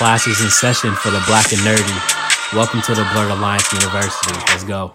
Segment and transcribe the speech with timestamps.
[0.00, 2.54] Classes in session for the black and nerdy.
[2.56, 4.32] Welcome to the Blurred Alliance University.
[4.48, 4.94] Let's go.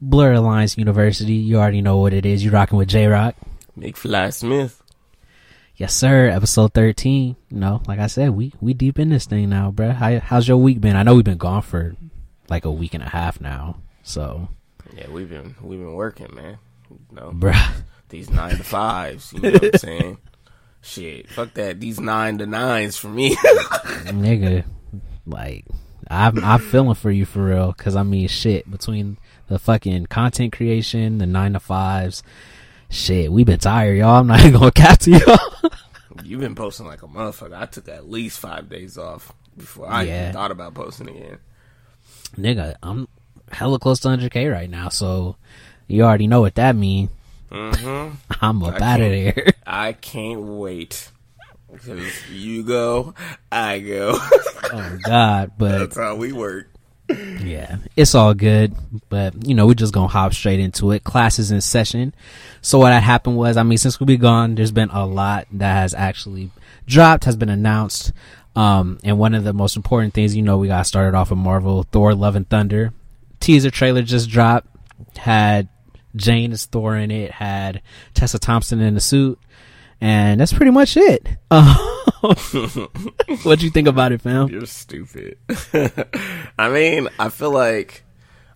[0.00, 1.32] Blur Alliance University.
[1.32, 2.44] You already know what it is.
[2.44, 3.34] You're rocking with J Rock.
[3.76, 4.80] McFly Smith.
[5.74, 6.28] Yes, sir.
[6.28, 7.34] Episode thirteen.
[7.50, 9.94] You know, like I said, we we deep in this thing now, bruh.
[9.94, 10.94] How, how's your week been?
[10.94, 11.96] I know we've been gone for
[12.48, 13.78] like a week and a half now.
[14.04, 14.48] So,
[14.96, 16.58] Yeah, we've been we've been working, man.
[16.88, 17.82] You know, bruh.
[18.10, 19.32] these nine to fives.
[19.32, 20.18] You know what I'm saying?
[20.82, 21.78] Shit, fuck that.
[21.80, 23.34] These nine to nines for me.
[24.06, 24.64] nigga,
[25.26, 25.64] like
[26.08, 27.72] I'm I'm feeling for you for real.
[27.74, 32.22] Cause I mean, shit, between the fucking content creation, the nine to fives,
[32.88, 34.20] shit, we been tired, y'all.
[34.20, 35.70] I'm not even gonna cap to y'all.
[36.24, 37.56] You've been posting like a motherfucker.
[37.56, 40.22] I took at least five days off before I Yeah.
[40.22, 41.38] even thought about posting again.
[42.36, 43.06] nigga, I'm
[43.52, 45.36] hella close to 100k right now, so
[45.88, 47.10] you already know what that mean.
[47.50, 49.52] Hmm I'm up out of there.
[49.66, 51.10] I can't wait.
[51.72, 53.14] Because you go,
[53.50, 54.12] I go.
[54.72, 56.68] oh God, but That's how we work.
[57.08, 58.74] yeah, it's all good.
[59.08, 61.04] But you know, we're just gonna hop straight into it.
[61.04, 62.14] Classes in session.
[62.60, 65.46] So what had happened was, I mean, since we be gone, there's been a lot
[65.52, 66.50] that has actually
[66.86, 68.12] dropped, has been announced.
[68.56, 71.38] Um, and one of the most important things, you know, we got started off with
[71.38, 72.92] Marvel Thor: Love and Thunder
[73.40, 74.68] teaser trailer just dropped.
[75.16, 75.68] Had
[76.16, 77.30] Jane as Thor in it.
[77.30, 77.82] Had
[78.14, 79.38] Tessa Thompson in the suit.
[80.00, 81.26] And that's pretty much it.
[82.22, 82.28] Um,
[83.42, 84.48] what'd you think about it, fam?
[84.48, 85.38] You're stupid.
[86.58, 88.04] I mean, I feel like,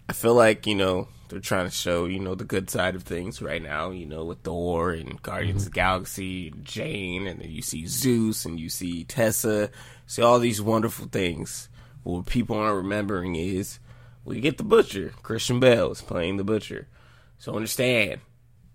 [0.09, 3.05] I feel like you know they're trying to show you know the good side of
[3.05, 3.91] things right now.
[3.91, 7.87] You know with Thor and Guardians of the Galaxy, and Jane, and then you see
[7.87, 9.71] Zeus and you see Tessa.
[10.07, 11.69] See all these wonderful things.
[12.03, 13.79] What people aren't remembering is
[14.25, 15.13] we get the Butcher.
[15.23, 16.89] Christian Bale is playing the Butcher.
[17.39, 18.21] So understand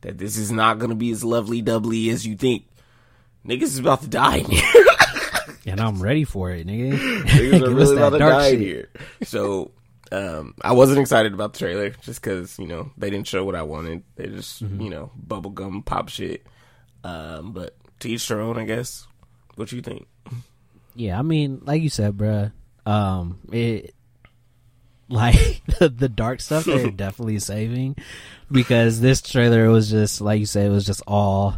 [0.01, 2.65] that this is not going to be as lovely doubly as you think.
[3.45, 4.63] Niggas is about to die in here.
[5.65, 6.97] And I'm ready for it, nigga.
[7.25, 8.59] Niggas are really about to die shit.
[8.59, 8.89] here.
[9.23, 9.71] So,
[10.11, 13.55] um, I wasn't excited about the trailer just because you know they didn't show what
[13.55, 14.01] I wanted.
[14.15, 14.81] They just Mm-hmm.
[14.81, 16.47] you know bubblegum pop shit.
[17.03, 19.05] Um, but to each their own, I guess.
[19.55, 20.07] What you think?
[20.95, 22.51] Yeah, I mean, like you said, bruh,
[22.87, 23.93] um, it
[25.09, 27.95] like the dark stuff they're definitely saving
[28.51, 31.57] because this trailer was just like you said, it was just all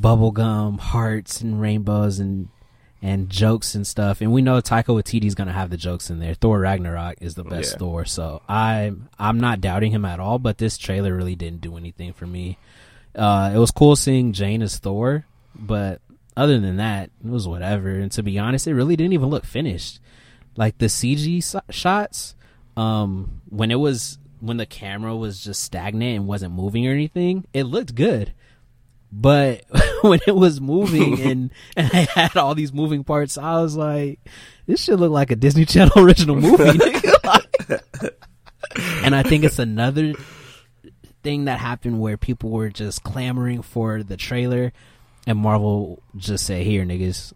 [0.00, 2.48] bubblegum hearts and rainbows and
[3.04, 4.20] and jokes and stuff.
[4.20, 6.34] And we know Taika Waititi's gonna have the jokes in there.
[6.34, 7.78] Thor Ragnarok is the best Yeah.
[7.78, 10.38] Thor, so I'm I'm not doubting him at all.
[10.38, 12.58] But this trailer really didn't do anything for me.
[13.14, 16.00] Uh, it was cool seeing Jane as Thor, but
[16.36, 17.90] other than that, it was whatever.
[17.90, 20.00] And to be honest, it really didn't even look finished.
[20.56, 22.34] Like the CG so- shots,
[22.76, 27.46] um, when it was when the camera was just stagnant and wasn't moving or anything,
[27.54, 28.32] it looked good.
[29.12, 29.64] But
[30.02, 34.18] when it was moving and and I had all these moving parts, I was like,
[34.66, 36.80] this should look like a Disney Channel original movie.
[39.04, 40.14] and I think it's another
[41.22, 44.72] thing that happened where people were just clamoring for the trailer
[45.24, 47.32] and Marvel just said, "Here, niggas,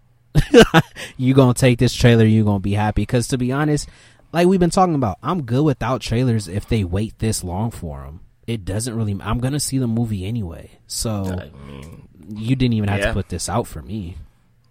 [1.16, 3.88] you gonna take this trailer, you gonna be happy." Because to be honest,
[4.32, 8.02] like we've been talking about, I'm good without trailers if they wait this long for
[8.02, 8.20] them.
[8.46, 9.16] It doesn't really.
[9.20, 13.06] I'm gonna see the movie anyway, so I mean, you didn't even have Yeah.
[13.08, 14.16] to put this out for me.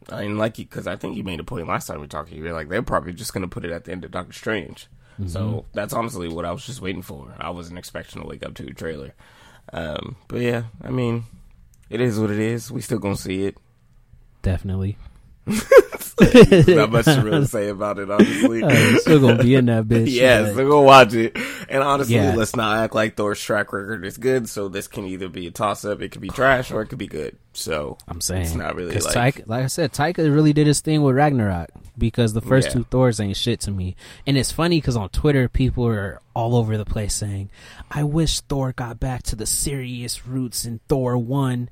[0.08, 2.32] I mean, like you because I think you made a point last time we talked.
[2.32, 4.88] You were like they're probably just gonna put it at the end of Doctor Strange.
[5.20, 5.28] Mm-hmm.
[5.28, 7.34] So that's honestly what I was just waiting for.
[7.38, 9.14] I wasn't expecting to wake up to a trailer.
[9.74, 11.24] Um, but yeah, I mean,
[11.90, 12.72] it is what it is.
[12.72, 13.58] We still gonna see it.
[14.42, 14.98] Definitely,
[15.48, 18.64] Not much to really say about it, honestly.
[18.64, 20.10] Uh, still gonna be in that bitch.
[20.12, 21.38] yeah, but- gonna watch it.
[21.70, 22.36] And honestly, Yeah.
[22.36, 24.48] let's not act like Thor's track record is good.
[24.50, 26.98] So this can either be a toss up, it could be trash, or it could
[27.00, 27.38] be good.
[27.54, 30.80] So I'm saying It's not really like- Taika, like I said, Taika really did his
[30.82, 32.74] thing with Ragnarok because the first Yeah.
[32.74, 33.96] two Thors ain't shit to me,
[34.26, 37.50] and it's funny because on Twitter people are all over the place saying,
[37.92, 41.70] "I wish Thor got back to the serious roots in Thor one,"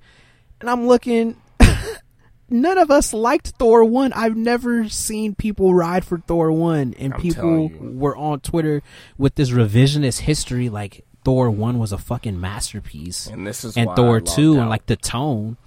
[0.62, 1.35] and I'm looking.
[2.50, 4.14] None of us liked Thor one.
[4.14, 8.84] I've never seen people ride for Thor one, and I'm people were on Twitter
[9.18, 13.90] with this revisionist history like Thor one was a fucking masterpiece and this is and
[13.95, 15.57] Thor two and like the tone.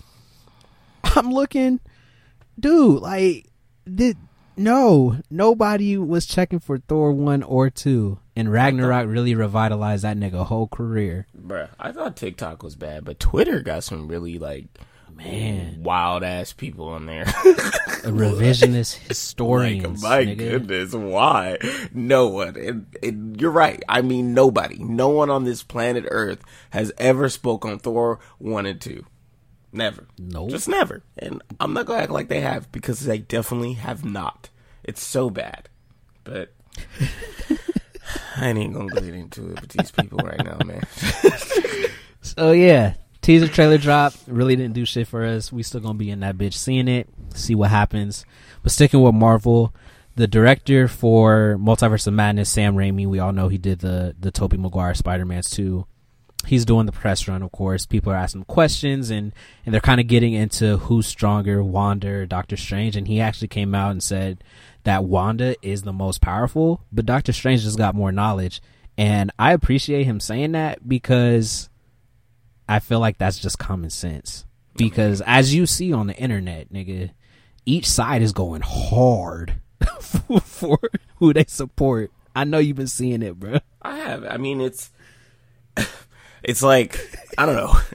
[1.05, 1.81] I'm looking,
[2.59, 3.01] dude.
[3.01, 3.47] Like,
[3.93, 4.19] did
[4.57, 10.45] no nobody was checking for Thor one or two, and Ragnarok really revitalized that nigga
[10.47, 11.27] whole career.
[11.37, 14.67] Bruh, I thought TikTok was bad, but Twitter got some really like
[15.17, 17.23] Man, wild ass people on there.
[17.23, 20.37] a revisionist like, my nigga.
[20.37, 21.57] goodness, why?
[21.95, 22.57] No one.
[22.57, 23.83] And, and you're right.
[23.89, 24.77] I mean, nobody.
[24.79, 29.07] No one on this planet Earth has ever spoke on Thor one and two.
[29.73, 30.07] Never.
[30.19, 30.51] Nope.
[30.51, 31.03] Just never.
[31.19, 34.51] And I'm not gonna act like they have because they definitely have not.
[34.85, 35.69] It's so bad,
[36.25, 36.53] but
[38.37, 40.85] I ain't gonna get into it with these people right now, man.
[42.21, 42.95] So yeah,
[43.27, 45.53] teaser trailer drop really didn't do shit for us.
[45.53, 48.25] We still gonna be in that bitch seeing it, see what happens.
[48.63, 49.75] But sticking with Marvel,
[50.15, 54.31] the director for Multiverse of Madness, Sam Raimi, we all know he did the the
[54.31, 55.87] Tobey Maguire Spider Man's two.
[56.47, 57.85] He's doing the press run, of course.
[57.85, 59.33] People are asking questions, and
[59.65, 62.95] and they're kind of getting into who's stronger, Wanda or Doctor Strange.
[62.95, 64.45] And he actually came out and said
[64.85, 68.63] that Wanda is the most powerful, but Doctor Strange just got more knowledge.
[68.97, 71.71] And I appreciate him saying that because
[72.69, 74.45] I feel like that's just common sense.
[74.77, 77.11] Because as you see on the internet, nigga,
[77.65, 79.55] each side is going hard
[80.01, 80.79] for, for
[81.17, 82.11] who they support.
[82.35, 83.59] I know you've been seeing it, bro.
[83.81, 84.25] I have.
[84.25, 84.91] I mean, it's
[86.43, 86.99] it's like
[87.39, 87.75] I don't know.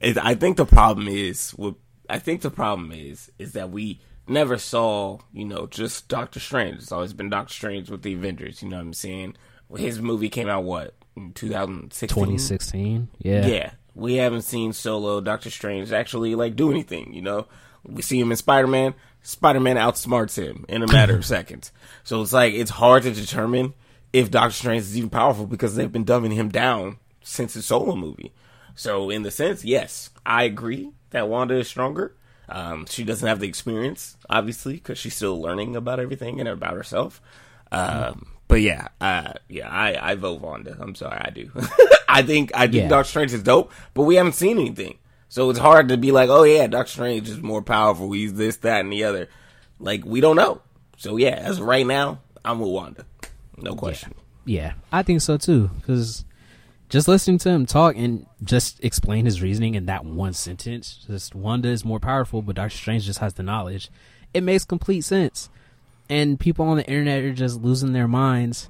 [0.00, 1.74] It, I think the problem is what
[2.08, 6.76] I think the problem is is that we never saw you know just Doctor Strange.
[6.76, 8.62] It's always been Doctor Strange with the Avengers.
[8.62, 9.36] You know what I'm saying?
[9.76, 12.08] His movie came out what in 2016.
[12.08, 13.70] 2016, yeah, Yeah,
[14.00, 17.12] we haven't seen Solo, Doctor Strange actually like do anything.
[17.12, 17.46] You know,
[17.84, 18.94] we see him in Spider Man.
[19.22, 21.70] Spider Man outsmarts him in a matter of seconds.
[22.02, 23.74] So it's like it's hard to determine
[24.12, 27.94] if Doctor Strange is even powerful because they've been dumbing him down since his solo
[27.94, 28.32] movie.
[28.74, 32.16] So in the sense, yes, I agree that Wanda is stronger.
[32.48, 36.74] Um, she doesn't have the experience, obviously, because she's still learning about everything and about
[36.74, 37.20] herself.
[37.70, 40.76] Um, but yeah, uh, yeah, I, I vote Wanda.
[40.78, 41.50] I'm sorry, I do.
[42.08, 42.88] I think I think Yeah.
[42.88, 44.98] Doctor Strange is dope, but we haven't seen anything,
[45.28, 48.12] so it's hard to be like, oh yeah, Doctor Strange is more powerful.
[48.12, 49.28] He's this, that, and the other.
[49.78, 50.60] Like we don't know.
[50.98, 53.06] So yeah, as of right now, I'm with Wanda.
[53.56, 54.14] No question.
[54.44, 55.68] yeah, I think so too.
[55.76, 56.24] Because
[56.88, 61.34] just listening to him talk and just explain his reasoning in that one sentence, just
[61.34, 63.90] Wanda is more powerful, but Doctor Strange just has the knowledge.
[64.34, 65.48] It makes complete sense.
[66.10, 68.68] And people on the internet are just losing their minds,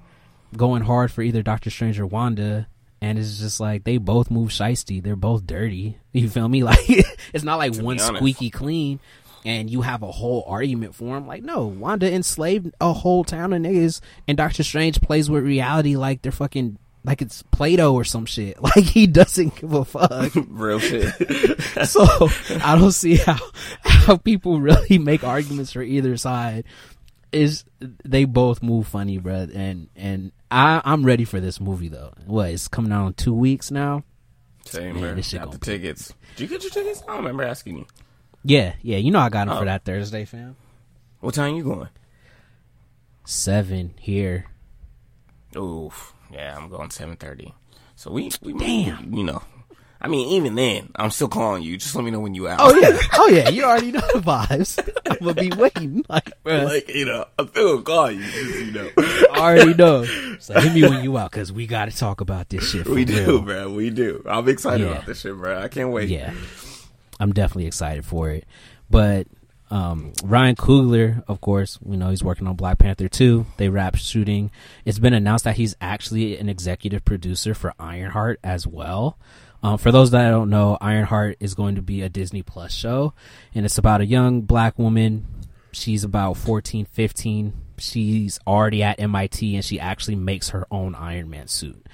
[0.56, 2.68] going hard for either Doctor Strange or Wanda.
[3.00, 5.02] And it's just like they both move shisty.
[5.02, 5.96] They're both dirty.
[6.12, 6.62] You feel me?
[6.64, 6.78] Like
[7.32, 9.00] it's not like one squeaky clean
[9.44, 11.26] and you have a whole argument for him.
[11.26, 15.96] Like, no, Wanda enslaved a whole town of niggas and Doctor Strange plays with reality
[15.96, 18.58] like they're fucking like it's Play-Doh or some shit.
[18.62, 20.32] Like he doesn't give a fuck.
[20.48, 21.08] Real shit.
[21.86, 22.04] so
[22.62, 23.38] I don't see how
[23.82, 26.64] how people really make arguments for either side.
[27.32, 27.64] Is
[28.04, 32.12] they both move funny, bruh, and and I I'm ready for this movie though.
[32.26, 34.02] What it's coming out in two weeks now.
[34.66, 35.14] Same, Man, bro.
[35.14, 36.12] this shit Got the tickets.
[36.36, 37.02] Did you get your tickets?
[37.04, 37.86] I don't remember asking you.
[38.44, 39.60] Yeah, yeah, you know I got them Oh.
[39.60, 40.56] for that Thursday, fam.
[41.20, 41.88] What time you going?
[43.24, 44.46] Seven here.
[45.56, 46.14] Oof.
[46.32, 47.54] Yeah, I'm going seven thirty.
[47.96, 49.12] So we, we Damn.
[49.14, 49.42] you know.
[50.02, 51.76] I mean, even then, I'm still calling you.
[51.76, 52.58] Just let me know when you out.
[52.60, 54.78] Oh yeah, oh yeah, you already know the vibes.
[55.10, 58.22] I'm gonna be waiting, like, bruh, like you know, I'm still gonna call you.
[58.22, 60.04] Just, you know, I already know.
[60.38, 62.86] So hit me when you out, cause we got to talk about this shit.
[62.86, 63.42] For we do, real.
[63.42, 63.70] bro.
[63.72, 64.22] We do.
[64.26, 64.92] I'm excited Yeah.
[64.92, 65.60] about this shit, bro.
[65.60, 66.08] I can't wait.
[66.08, 66.32] Yeah,
[67.18, 68.46] I'm definitely excited for it.
[68.88, 69.26] But
[69.70, 73.46] um, Ryan Coogler, of course, we know he's working on Black Panther 2.
[73.58, 74.50] They wrapped shooting.
[74.84, 79.16] It's been announced that he's actually an executive producer for Ironheart as well.
[79.62, 83.12] Um, for those that don't know, Ironheart is going to be a Disney Plus show,
[83.54, 85.26] and it's about a young black woman.
[85.72, 87.52] She's about 14, 15.
[87.78, 91.86] She's already at MIT, and she actually makes her own Iron Man suit.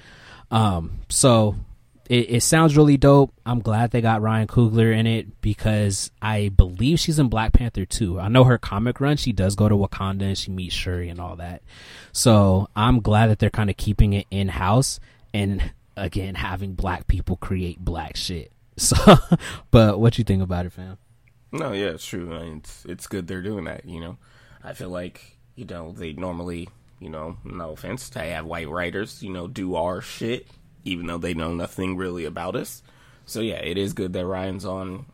[0.49, 1.55] Um, so
[2.09, 3.33] it, it sounds really dope.
[3.45, 7.85] I'm glad they got Ryan Coogler in it because I believe she's in Black Panther
[7.85, 8.19] too.
[8.19, 9.17] I know her comic run.
[9.17, 11.61] She does go to Wakanda and she meets Shuri and all that.
[12.13, 14.99] So I'm glad that they're kind of keeping it in house
[15.33, 18.51] and again having black people create black shit.
[18.79, 18.95] So,
[19.71, 20.99] but what you think about it, fam?
[21.51, 22.31] No, yeah, it's true.
[22.35, 23.85] I mean, it's it's good they're doing that.
[23.85, 24.17] You know,
[24.63, 29.23] I feel like you know they normally, you know, no offense, they have white writers,
[29.23, 30.47] you know, do our shit,
[30.85, 32.83] even though they know nothing really about us.
[33.25, 35.07] So yeah, it is good that Ryan's on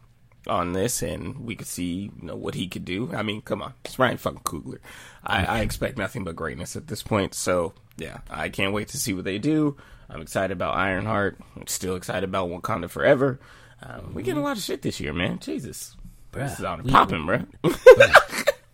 [0.47, 3.13] on this, and we could see you know what he could do.
[3.13, 4.79] I mean, come on, it's Ryan fucking Coogler.
[5.23, 7.33] I, I expect nothing but greatness at this point.
[7.33, 9.77] So yeah, I can't wait to see what they do.
[10.13, 11.39] I'm excited about Ironheart.
[11.55, 13.39] I'm still excited about Wakanda Forever.
[13.81, 15.39] Um, we getting a lot of shit this year, man.
[15.39, 15.97] Jesus,
[16.31, 17.43] Bruh, this is we- popping, bro.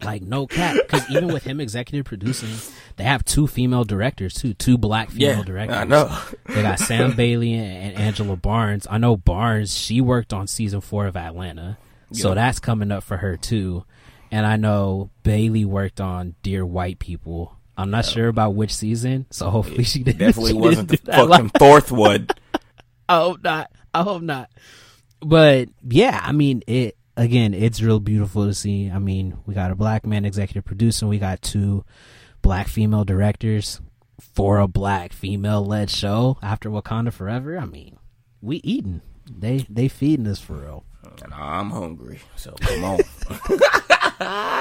[0.02, 2.50] Like no cap, because even with him executive producing,
[2.96, 5.76] they have two female directors too, two black female directors.
[5.76, 6.18] I know.
[6.48, 8.88] They got Sam Bailey and, Angela Barnes.
[8.90, 11.78] I know Barnes, she worked on season four of Atlanta.
[12.14, 12.36] So Yeah.
[12.36, 13.84] that's coming up for her too.
[14.32, 17.59] And I know Bailey worked on Dear White People.
[17.80, 20.20] I'm not sure about which season, so hopefully she didn't.
[20.20, 22.28] Definitely she wasn't the didn't that fucking fourth one.
[23.10, 23.72] I hope not.
[23.94, 24.50] I hope not.
[25.22, 28.90] But yeah, I mean it again, it's real beautiful to see.
[28.90, 31.86] I mean, we got a black man executive producer, we got two
[32.42, 33.80] black female directors
[34.20, 37.58] for a black female led show after Wakanda Forever.
[37.58, 37.98] I mean,
[38.42, 39.02] we eating.
[39.32, 40.84] They they feeding us for real.
[41.24, 42.98] And I'm hungry, so come on.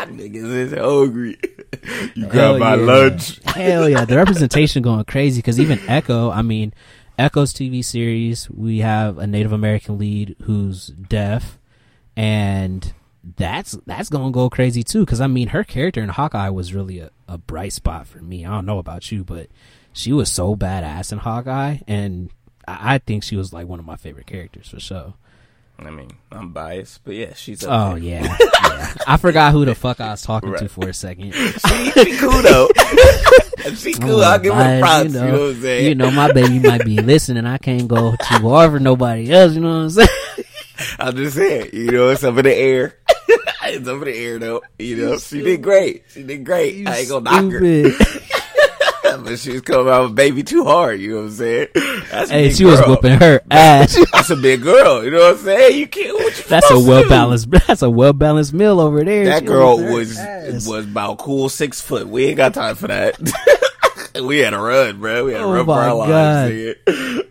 [0.09, 1.38] Niggas is hungry.
[2.15, 2.83] You Hell got my yeah.
[2.83, 3.41] lunch.
[3.45, 6.73] Hell yeah, the representation going crazy because even Echo, I mean,
[7.19, 11.59] Echo's TV series, we have a Native American lead who's deaf,
[12.17, 12.93] and
[13.37, 15.00] that's that's gonna go crazy too.
[15.00, 18.45] Because I mean, her character in Hawkeye was really a, a bright spot for me.
[18.45, 19.49] I don't know about you, but
[19.93, 22.31] she was so badass in Hawkeye, and
[22.67, 25.15] I, I think she was like one of my favorite characters for sure.
[25.80, 28.23] I mean, I'm biased, but yeah, she's up Oh yeah,
[28.62, 28.94] yeah.
[29.06, 31.32] I forgot who the fuck I was talking to for a second.
[31.32, 32.68] She, she cool though.
[33.76, 34.23] she cool.
[34.23, 35.04] I'll give her props.
[35.04, 35.87] You know, what I'm saying?
[35.87, 37.47] you know, my baby might be listening.
[37.47, 39.54] I can't go too hard for nobody else.
[39.54, 40.08] You know what I'm saying?
[40.99, 41.70] I'm just saying.
[41.73, 42.99] You know, it's up in the air.
[43.64, 44.62] it's up in the air though.
[44.80, 46.04] You know, she did great.
[46.11, 46.88] She did great.
[46.88, 48.17] I ain't gonna knock her.
[49.25, 51.00] But she was coming out with baby too hard.
[51.00, 51.68] You know what I'm saying?
[52.10, 52.90] That's a hey, she was girl.
[52.90, 53.98] whooping her ass.
[54.12, 55.04] That's a big girl.
[55.04, 55.78] You know what I'm saying?
[55.78, 56.06] You can't.
[56.18, 57.50] You That's a well balanced.
[57.66, 59.25] That's a well balanced meal over there.
[59.26, 60.66] That She girl was ass.
[60.68, 62.08] was about cool six foot.
[62.08, 63.16] We ain't got time for that.
[64.22, 65.25] we had a run, bro.
[65.26, 66.50] We had Oh run for our God.
[66.50, 67.25] lives.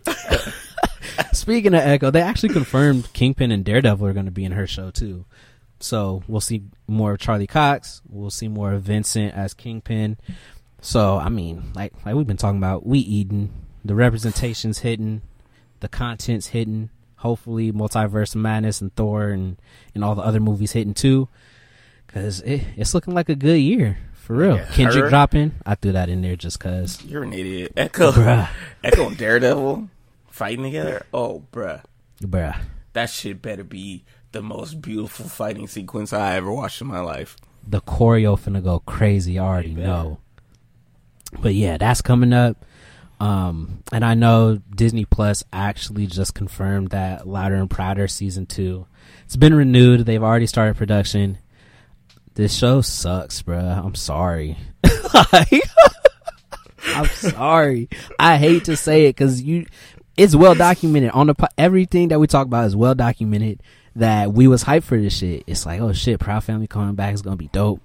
[1.34, 4.68] Speaking of Echo, they actually confirmed Kingpin and Daredevil are going to be in her
[4.68, 5.26] show too.
[5.80, 8.02] So we'll see more of Charlie Cox.
[8.10, 10.18] We'll see more of Vincent as Kingpin.
[10.88, 13.50] So I mean, like like we've been talking about, we eating
[13.84, 15.22] the representations hitting,
[15.82, 16.92] the content's hitting.
[17.18, 19.58] Hopefully, Multiverse Madness and Thor and
[19.94, 21.28] and all the other movies hitting too.
[22.08, 24.56] Cause it, it's looking like a good year for real.
[24.56, 27.04] Yeah, Kendrick her- dropping, I threw that in there just cause.
[27.04, 27.74] You're an idiot.
[27.76, 28.48] Echo, Bruh.
[28.82, 29.90] Echo and Daredevil
[30.32, 31.06] fighting together.
[31.14, 31.84] Oh, bruh.
[32.22, 32.58] Bruh.
[32.94, 37.36] That shit better be the most beautiful fighting sequence I ever watched in my life.
[37.68, 39.38] the choreo finna go crazy.
[39.38, 40.20] I already know.
[41.30, 42.66] But yeah, that's coming up.
[43.20, 48.86] Um, and I know Disney Plus actually just confirmed that Louder and Prouder season two.
[49.26, 50.06] It's been renewed.
[50.06, 51.40] They've already started production.
[52.36, 53.84] This show sucks, bruh.
[53.84, 54.58] I'm sorry.
[56.86, 57.90] I'm sorry.
[58.20, 59.66] I hate to say it because you,
[60.16, 63.62] it's well documented on the everything that we talk about is well documented.
[63.96, 65.44] That we was hyped for this shit.
[65.48, 67.82] It's like, oh shit, Proud Family coming back is gonna be dope.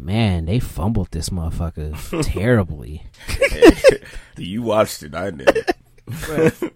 [0.00, 3.04] Man, they fumbled this motherfucker terribly,
[4.36, 5.66] You watched it, I did.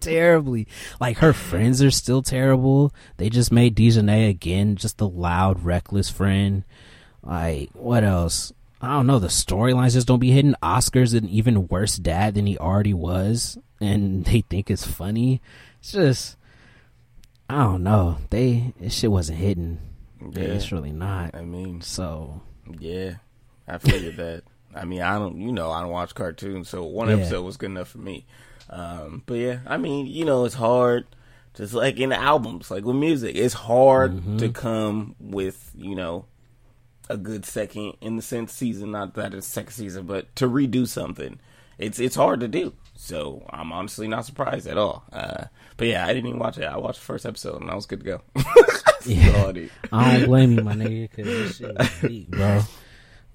[0.01, 0.67] terribly.
[1.01, 2.93] Like her friends are still terrible.
[3.19, 6.65] They just made Dijonay again just a loud, reckless friend.
[7.23, 8.53] Like what else?
[8.81, 9.21] I don't know.
[9.21, 10.57] The storylines just don't be hidden.
[10.61, 15.41] Oscar's an even worse dad than he already was, and they think it's funny.
[15.79, 16.37] It's just,
[17.49, 18.19] I don't know.
[18.31, 19.79] They this shit wasn't hidden.
[20.21, 20.43] Yeah.
[20.43, 21.35] It's really not.
[21.37, 22.41] I mean, So
[22.79, 23.15] yeah,
[23.69, 24.43] I figured that.
[24.75, 27.17] I mean, I don't, you know, I don't watch cartoons, so one Yeah.
[27.17, 28.25] episode was good enough for me.
[28.71, 31.07] Um, but yeah, I mean, you know, it's hard.
[31.55, 34.39] Just like in albums, like with music, it's hard Mm-hmm.
[34.39, 36.25] to come with, you know,
[37.11, 38.93] a good second in the sense season.
[38.93, 41.39] Not that it's second season, but to redo something,
[41.77, 42.73] it's it's hard to do.
[42.95, 45.05] So I'm honestly not surprised at all.
[45.13, 45.45] Uh,
[45.77, 46.65] but yeah, I didn't even watch it.
[46.65, 48.23] I watched the first episode and I was good to go.
[49.93, 52.63] All I don't blame you, my nigga, because this shit was deep, bro.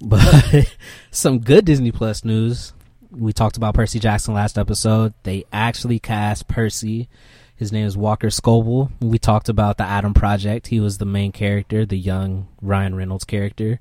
[0.01, 0.75] But
[1.11, 2.73] some good Disney Plus news.
[3.11, 5.13] We talked about Percy Jackson last episode.
[5.23, 7.09] They actually cast Percy.
[7.55, 8.91] His name is Walker Scobell.
[9.01, 10.67] We talked about the Adam Project.
[10.67, 13.79] He was the main character, the young Ryan Reynolds character.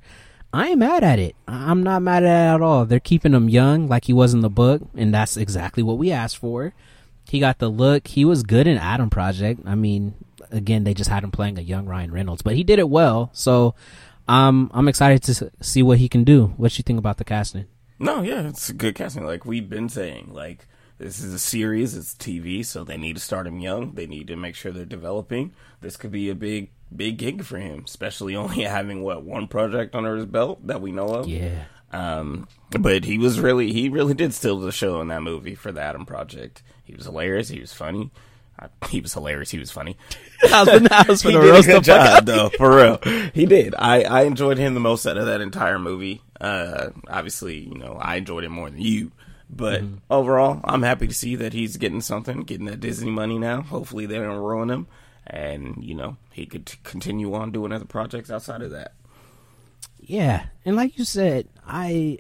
[0.52, 1.36] I ain't mad at it.
[1.46, 2.86] I'm not mad at it at all.
[2.86, 6.10] They're keeping him young like he was in the book, and that's exactly what we
[6.10, 6.72] asked for.
[7.28, 8.06] He got the look.
[8.06, 9.60] He was good in Adam Project.
[9.66, 10.14] I mean,
[10.50, 13.30] again, they just had him playing a young Ryan Reynolds, but he did it well.
[13.32, 13.74] So,
[14.28, 16.54] um, I'm excited to see what he can do.
[16.56, 17.66] What you think about the casting?
[17.98, 19.24] No, yeah, it's a good casting.
[19.24, 20.66] Like we've been saying, like
[20.98, 23.92] this is a series, it's TV, so they need to start him young.
[23.94, 25.52] They need to make sure they're developing.
[25.80, 29.94] This could be a big, big gig for him, especially only having what one project
[29.94, 31.28] under his belt that we know of.
[31.28, 35.54] Yeah, Um, but he was really, he really did steal the show in that movie
[35.54, 36.62] for the Adam Project.
[36.84, 37.48] He was hilarious.
[37.48, 38.10] He was funny.
[38.58, 39.50] I, he was hilarious.
[39.50, 39.96] He was funny.
[40.52, 42.98] I was, I was he did a good the fuck job, though, for real.
[43.34, 43.74] He did.
[43.78, 46.22] I, I enjoyed him the most out of that entire movie.
[46.40, 49.12] Uh, obviously, you know, I enjoyed it more than you.
[49.48, 49.96] But Mm-hmm.
[50.10, 53.62] overall, I'm happy to see that he's getting something, getting that Disney money now.
[53.62, 54.88] Hopefully, they don't ruin him,
[55.24, 58.94] and you know, he could t- continue on doing other projects outside of that.
[60.00, 62.18] Yeah, and like you said, I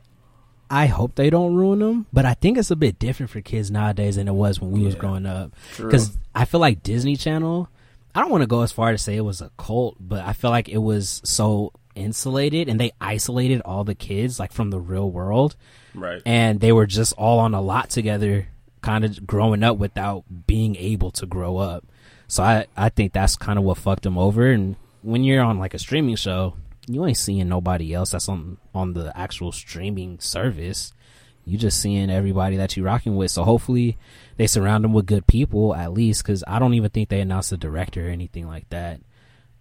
[0.70, 3.70] I hope they don't ruin them, but I think it's a bit different for kids
[3.70, 5.52] nowadays than it was when we was growing up.
[5.76, 7.68] Because I feel like Disney Channel,
[8.14, 10.32] I don't want to go as far to say it was a cult, but I
[10.32, 14.80] feel like it was so insulated and they isolated all the kids like from the
[14.80, 15.56] real world.
[15.94, 16.20] Right.
[16.26, 18.48] And they were just all on a lot together,
[18.82, 21.84] kind of growing up without being able to grow up.
[22.28, 24.50] So I, I think that's kind of what fucked them over.
[24.50, 26.54] And when you're on like a streaming show,
[26.86, 30.92] you ain't seeing nobody else that's on on the actual streaming service.
[31.44, 33.30] You just seeing everybody that you're rocking with.
[33.30, 33.96] So hopefully
[34.36, 37.52] they surround them with good people at least, because I don't even think they announced
[37.52, 39.00] a director or anything like that.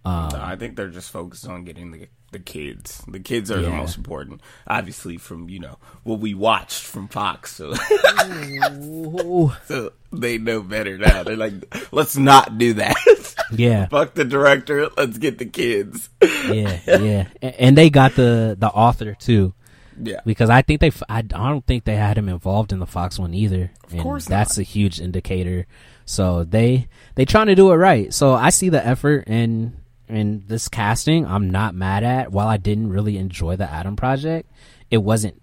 [0.04, 3.02] Um, No, I think they're just focused on getting the the kids.
[3.08, 4.40] The kids are the most important.
[4.66, 7.72] Obviously, from you know what we watched from Fox, so,
[9.66, 11.22] so they know better now.
[11.22, 11.54] They're like,
[11.92, 12.96] let's not do that.
[13.52, 14.88] yeah, Fuck the director.
[14.96, 16.08] Let's get the kids.
[16.20, 19.54] yeah, yeah, and they got the the author too.
[19.98, 20.20] Yeah.
[20.26, 23.32] because I think they, I don't think they had him involved in the Fox one
[23.32, 23.70] either.
[23.84, 25.66] Of course that's a huge indicator.
[26.04, 28.12] So they they trying to do it right.
[28.12, 29.76] So I see the effort and
[30.08, 31.26] and this casting.
[31.26, 32.30] I'm not mad at.
[32.30, 34.50] While I didn't really enjoy the Adam Project,
[34.90, 35.40] it wasn't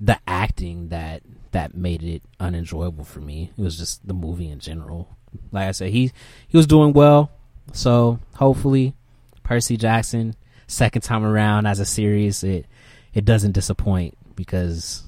[0.00, 3.50] the acting that that made it unenjoyable for me.
[3.58, 5.16] It was just the movie in general.
[5.52, 6.12] Like I said, he
[6.48, 7.30] he was doing well.
[7.72, 8.94] So hopefully,
[9.42, 10.34] Percy Jackson
[10.66, 12.66] second time around as a series, it
[13.14, 15.02] it doesn't disappoint because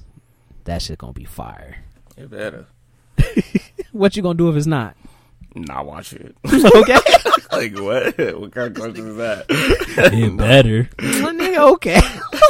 [0.65, 1.77] that shit gonna be fire.
[2.17, 2.67] It better
[3.91, 4.95] What you gonna do if it's not?
[5.55, 6.35] not watch it.
[6.45, 6.97] Okay,
[7.51, 8.17] like what?
[8.39, 9.45] What kind of question is that?
[9.49, 10.89] it better.
[10.97, 12.01] Nigga, okay.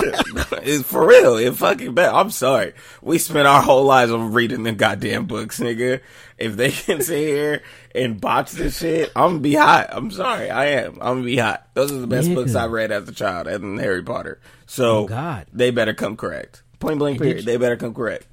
[0.01, 1.35] It's for real.
[1.37, 2.15] It fucking better.
[2.15, 2.73] I'm sorry.
[3.01, 6.01] We spent our whole lives on reading them goddamn books, nigga.
[6.37, 7.61] If they can sit here
[7.95, 9.89] and botch this shit, I'm gonna be hot.
[9.91, 10.49] I'm sorry.
[10.49, 10.93] I am.
[10.95, 11.67] I'm gonna be hot.
[11.73, 12.35] Those are the best Nigga.
[12.35, 14.39] books I read as a child, and Harry Potter.
[14.65, 15.47] So Oh, God.
[15.53, 16.63] they better come correct.
[16.79, 17.19] Point blank.
[17.19, 17.37] Period.
[17.37, 18.27] you- They better come correct.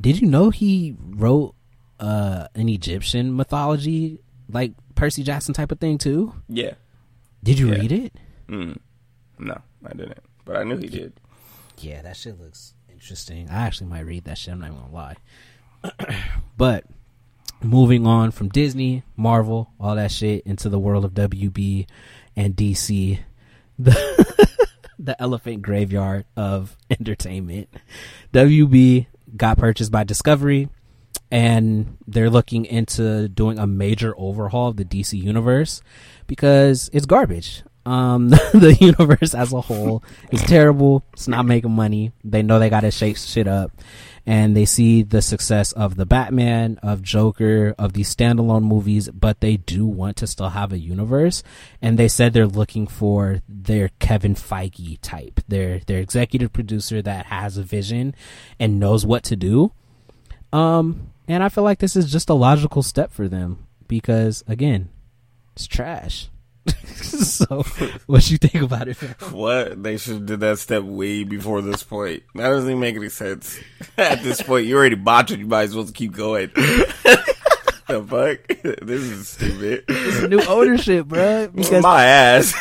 [0.00, 1.54] Did you know he wrote
[2.00, 4.18] uh an Egyptian mythology
[4.50, 6.34] like Percy Jackson type of thing too?
[6.48, 6.72] Yeah.
[7.42, 7.74] Did you Yeah.
[7.78, 8.16] read it?
[8.48, 8.78] Mm.
[9.38, 10.18] No, I didn't.
[10.44, 11.14] But I knew he did.
[11.78, 13.48] Yeah, that shit looks interesting.
[13.50, 14.52] I actually might read that shit.
[14.52, 15.16] I'm not even gonna lie.
[16.56, 16.84] but
[17.62, 21.86] moving on from Disney, Marvel, all that shit into the world of WB
[22.36, 23.18] and DC,
[23.78, 24.48] the
[24.98, 27.68] the elephant graveyard of entertainment.
[28.32, 30.68] WB got purchased by Discovery,
[31.30, 35.82] and they're looking into doing a major overhaul of the DC universe
[36.26, 37.62] because it's garbage.
[37.86, 41.04] Um, the universe as a whole is terrible.
[41.12, 42.12] It's not making money.
[42.22, 43.72] They know they got to shake shit up,
[44.26, 49.40] and they see the success of the Batman, of Joker, of these standalone movies, but
[49.40, 51.42] they do want to still have a universe.
[51.82, 57.26] And they said they're looking for their Kevin Feige type, their their executive producer that
[57.26, 58.14] has a vision
[58.58, 59.72] and knows what to do.
[60.52, 64.88] Um, and I feel like this is just a logical step for them because again,
[65.54, 66.28] it's trash.
[66.94, 67.62] so,
[68.06, 68.96] what you think about it?
[69.30, 69.82] What?
[69.82, 72.22] They should have did that step way before this point.
[72.34, 73.58] That doesn't even make any sense.
[73.98, 75.40] At this point, you already botched it.
[75.40, 76.50] You might as well keep going.
[76.54, 78.62] the fuck?
[78.82, 79.84] This is stupid.
[79.88, 81.48] It's new ownership, bro.
[81.48, 82.54] Because My ass.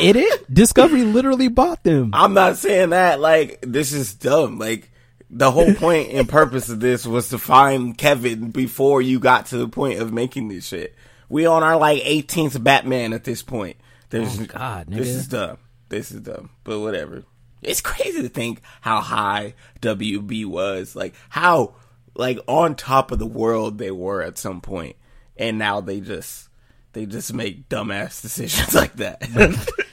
[0.00, 2.10] it is Discovery literally bought them.
[2.12, 3.20] I'm not saying that.
[3.20, 4.58] Like, this is dumb.
[4.58, 4.90] Like,
[5.30, 9.58] the whole point and purpose of this was to find Kevin before you got to
[9.58, 10.94] the point of making this shit.
[11.34, 13.76] We on our like 18th Batman at this point.
[14.10, 15.58] There's, Oh, God, this is dumb.
[15.88, 16.50] This is dumb.
[16.62, 17.24] But whatever.
[17.60, 20.94] It's crazy to think how high WB was.
[20.94, 21.74] Like how
[22.14, 24.94] like on top of the world they were at some point,
[25.36, 26.50] and now they just
[26.92, 29.20] they just make dumbass decisions like that.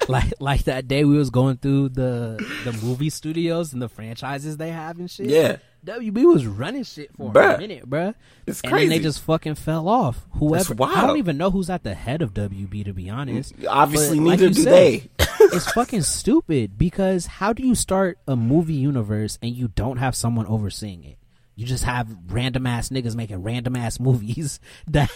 [0.07, 4.57] Like like that day we was going through the the movie studios and the franchises
[4.57, 5.27] they have and shit.
[5.27, 5.57] Yeah.
[5.85, 8.13] WB was running shit for a minute, bruh.
[8.45, 10.27] It's and then they just fucking fell off.
[10.33, 10.95] Whoever, wild.
[10.95, 13.57] I don't even know who's at the head of WB to be honest.
[13.57, 15.09] Mm, obviously, But neither you do said, they.
[15.39, 20.15] it's fucking stupid because how do you start a movie universe and you don't have
[20.15, 21.17] someone overseeing it?
[21.55, 25.11] You just have random ass niggas making random ass movies that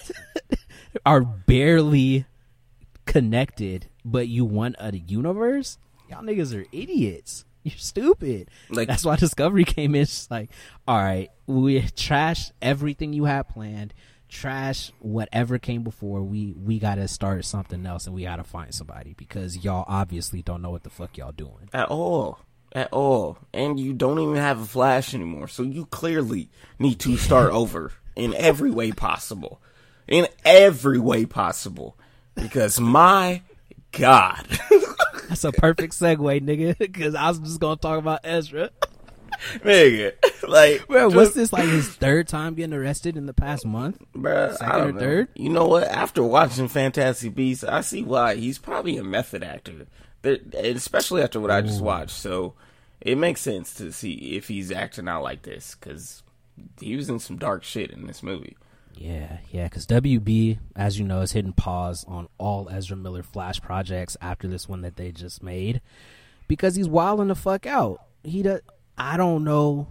[1.06, 2.26] are barely
[3.06, 5.78] connected, but you want a universe?
[6.10, 7.44] Y'all niggas are idiots.
[7.64, 8.50] You're stupid.
[8.70, 10.04] Like- That's why Discovery came in.
[10.04, 10.52] It's like,
[10.88, 13.94] all right, we trash everything you had planned,
[14.30, 16.22] trash whatever came before.
[16.22, 20.62] We we gotta start something else, and we gotta find somebody because y'all obviously don't
[20.62, 21.70] know what the fuck y'all doing.
[21.74, 22.40] At all.
[22.72, 23.38] At all.
[23.54, 25.48] And you don't even have a flash anymore.
[25.48, 29.60] So you clearly need to start over in every way possible.
[30.08, 31.98] In every way possible.
[32.36, 33.42] Because my
[33.98, 34.46] God.
[35.30, 36.78] That's a perfect segue, nigga.
[36.78, 38.70] Because I was just gonna talk about Ezra.
[39.60, 40.14] nigga.
[40.48, 44.00] Like, Bro, what's this like his third time getting arrested in the past month?
[44.16, 45.00] Bruh, Second or know.
[45.00, 45.28] third?
[45.36, 45.88] You know what?
[45.88, 48.36] After watching Fantastic Beasts, I see why.
[48.36, 49.88] He's probably a method actor,
[50.54, 52.12] especially after what I just watched.
[52.16, 52.54] So
[53.02, 56.24] it makes sense to see if he's acting out like this because
[56.80, 58.56] he was in some dark shit in this movie.
[58.98, 63.60] Yeah, yeah, because WB, as you know, is hitting pause on all Ezra Miller Flash
[63.62, 65.82] projects after this one that they just made
[66.48, 68.00] because he's wilding the fuck out.
[68.24, 68.62] He does.
[68.98, 69.88] I don't know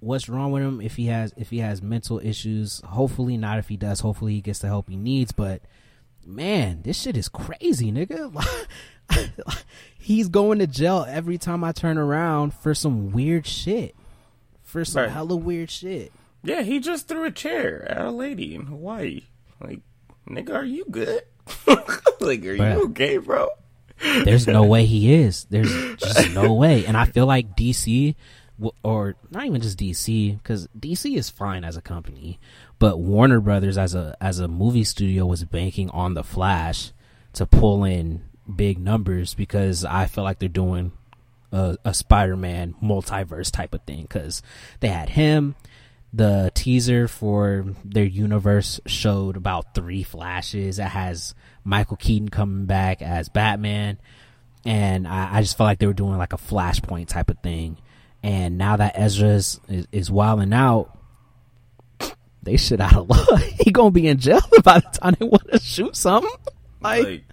[0.00, 2.80] what's wrong with him if he has if he has mental issues.
[2.86, 3.58] Hopefully not.
[3.58, 5.32] If he does, hopefully he gets the help he needs.
[5.32, 5.60] But
[6.24, 8.32] man, this shit is crazy, nigga.
[9.98, 13.94] he's going to jail every time I turn around for some weird shit.
[14.62, 15.10] For some Right.
[15.10, 16.12] hella weird shit.
[16.42, 19.22] Yeah, he just threw a chair at a lady in Hawaii.
[19.60, 19.80] Like,
[20.28, 21.22] nigga, are you good?
[21.66, 22.74] like, are Bruh.
[22.74, 23.48] you okay, bro?
[24.00, 25.44] There's no way he is.
[25.50, 26.84] There's just no way.
[26.86, 28.14] And I feel like DC,
[28.82, 32.38] or not even just DC, because DC is fine as a company,
[32.78, 36.92] but Warner Brothers as a as a movie studio was banking on the Flash
[37.34, 38.22] to pull in
[38.54, 40.92] big numbers because I feel like they're doing
[41.52, 44.42] a, a Spider-Man multiverse type of thing because
[44.80, 45.54] they had him.
[46.12, 50.78] The teaser for their universe showed about three flashes.
[50.78, 53.98] It has Michael Keaton coming back as Batman,
[54.64, 57.78] and I, I just felt like they were doing like a Flashpoint type of thing.
[58.22, 59.60] And now that Ezra is,
[59.92, 60.98] is, wilding out,
[62.42, 63.40] they shit out of luck.
[63.60, 66.30] he gonna be in jail by the time they want to shoot something.
[66.80, 67.24] Like, like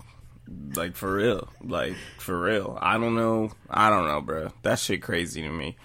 [0.75, 5.01] like for real like for real i don't know i don't know bro that shit
[5.01, 5.75] crazy to me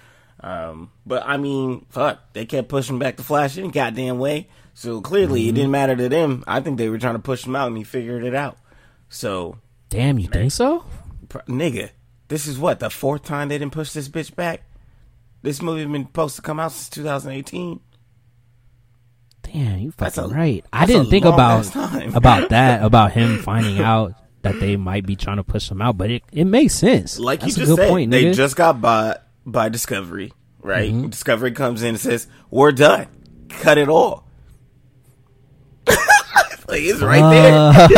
[0.40, 4.48] um but i mean fuck they kept pushing back the flash any goddamn way.
[4.74, 6.44] So clearly it didn't matter to them.
[6.46, 8.56] I think they were trying to push him out and he figured it out.
[9.08, 10.84] So damn, you think so?
[11.28, 11.90] pr- nigga
[12.28, 14.62] this is what the fourth time they didn't push this bitch back?
[15.42, 17.80] This movie been supposed to come out since 2018
[19.42, 20.64] Damn, you fucking a- right.
[20.72, 21.74] I didn't think about
[22.14, 25.96] about that about him finding out that they might be trying to push him out,
[25.96, 27.18] but it, it makes sense.
[27.18, 30.32] like That's you a just good said, point, they just got bought by Discovery,
[30.62, 30.92] right?
[30.92, 31.08] Mm-hmm.
[31.08, 33.06] Discovery comes in and says, "We're done,
[33.48, 34.24] cut it all."
[35.86, 37.88] like it's right there.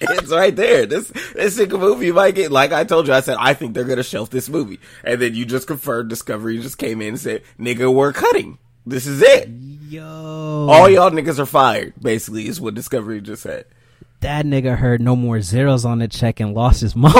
[0.00, 0.86] it's right there.
[0.86, 3.12] This this movie might get like I told you.
[3.12, 6.58] I said I think they're gonna shelf this movie, and then you just confirmed Discovery
[6.60, 8.58] just came in and said, "Nigga, we're cutting.
[8.86, 9.48] This is it.
[9.48, 13.66] Yo, All y'all niggas are fired." Basically, is what Discovery just said.
[14.20, 17.14] that nigga heard no more zeros on the check and lost his mind.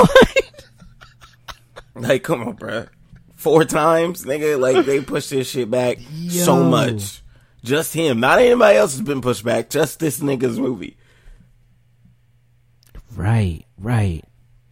[2.07, 2.87] Like, come on, bro.
[3.35, 4.59] Four times, nigga.
[4.59, 7.21] Like they pushed this shit back so much.
[7.63, 9.69] Just him, not anybody else has been pushed back.
[9.69, 10.97] Just this nigga's movie.
[13.15, 14.23] right, right.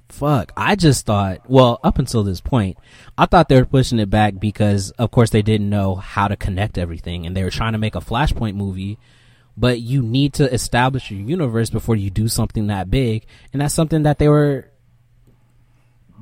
[0.10, 0.52] Fuck.
[0.58, 2.78] I just thought, well, up until this point,
[3.18, 6.36] I thought they were pushing it back because, of course, they didn't know how to
[6.36, 8.98] connect everything and they were trying to make a Flashpoint movie.
[9.56, 13.26] But you need to establish your universe before you do something that big.
[13.54, 14.72] And that's something that they were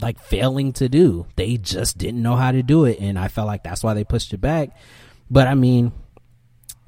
[0.02, 1.26] like failing to do.
[1.36, 3.00] They just didn't know how to do it.
[3.00, 4.70] And I felt like that's why they pushed it back.
[5.30, 5.92] But I mean,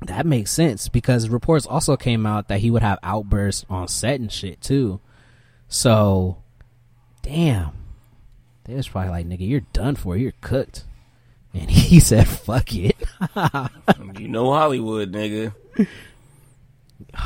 [0.01, 4.19] that makes sense because reports also came out that he would have outbursts on set
[4.19, 4.99] and shit too.
[5.67, 6.37] So,
[7.21, 7.71] damn.
[8.65, 10.15] They was probably like, nigga, you're done for.
[10.15, 10.85] You're cooked.
[11.53, 12.95] And he said, fuck it.
[14.19, 15.53] You know Hollywood, nigga.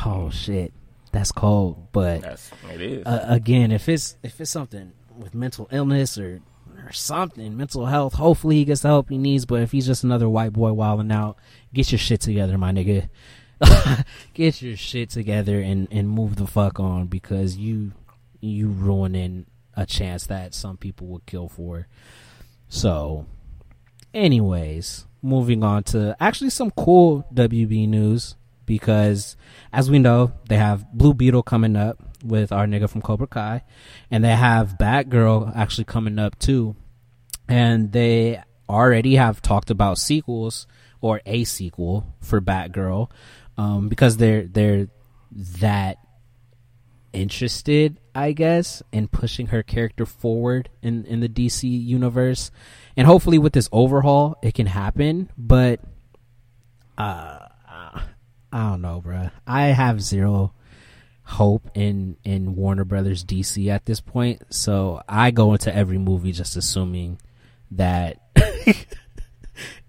[0.06, 0.74] oh, shit.
[1.12, 1.88] That's cold.
[1.92, 3.06] But That's it is.
[3.06, 4.94] uh, again, if it's if it's something
[5.24, 6.42] with mental illness or
[6.86, 9.46] or something, mental health, hopefully he gets the help he needs.
[9.46, 11.38] But if he's just another white boy wilding out,
[11.74, 13.10] get your shit together, my nigga.
[14.34, 17.94] get your shit together and and move the fuck on because you
[18.42, 21.88] you ruining a chance that some people would kill for.
[22.68, 23.26] So,
[24.14, 29.38] anyways, moving on to actually some cool WB news because
[29.72, 33.64] as we know, they have Blue Beetle coming up with our nigga from Cobra Kai,
[34.10, 36.76] and they have Batgirl actually coming up too,
[37.48, 40.66] and they already have talked about sequels
[41.02, 43.10] or a sequel for Batgirl,
[43.58, 44.88] um, because they're they're
[45.60, 45.98] that
[47.12, 52.52] interested, I guess, in pushing her character forward in in the DC universe,
[52.96, 55.30] and hopefully with this overhaul, it can happen.
[55.38, 55.82] But
[56.98, 57.48] uh,
[58.54, 59.32] I don't know, bruh.
[59.48, 60.54] I have zero
[61.24, 66.32] hope in in Warner Brothers DC at this point, so I go into every movie
[66.32, 67.20] just assuming
[67.72, 68.20] that.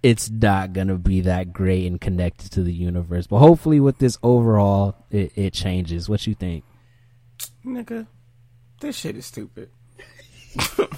[0.02, 4.18] It's not gonna be that great and connected to the universe, but hopefully with this
[4.22, 6.06] overall, it, it changes.
[6.10, 6.62] What you think?
[7.64, 8.06] nigga,
[8.80, 9.70] this shit is stupid.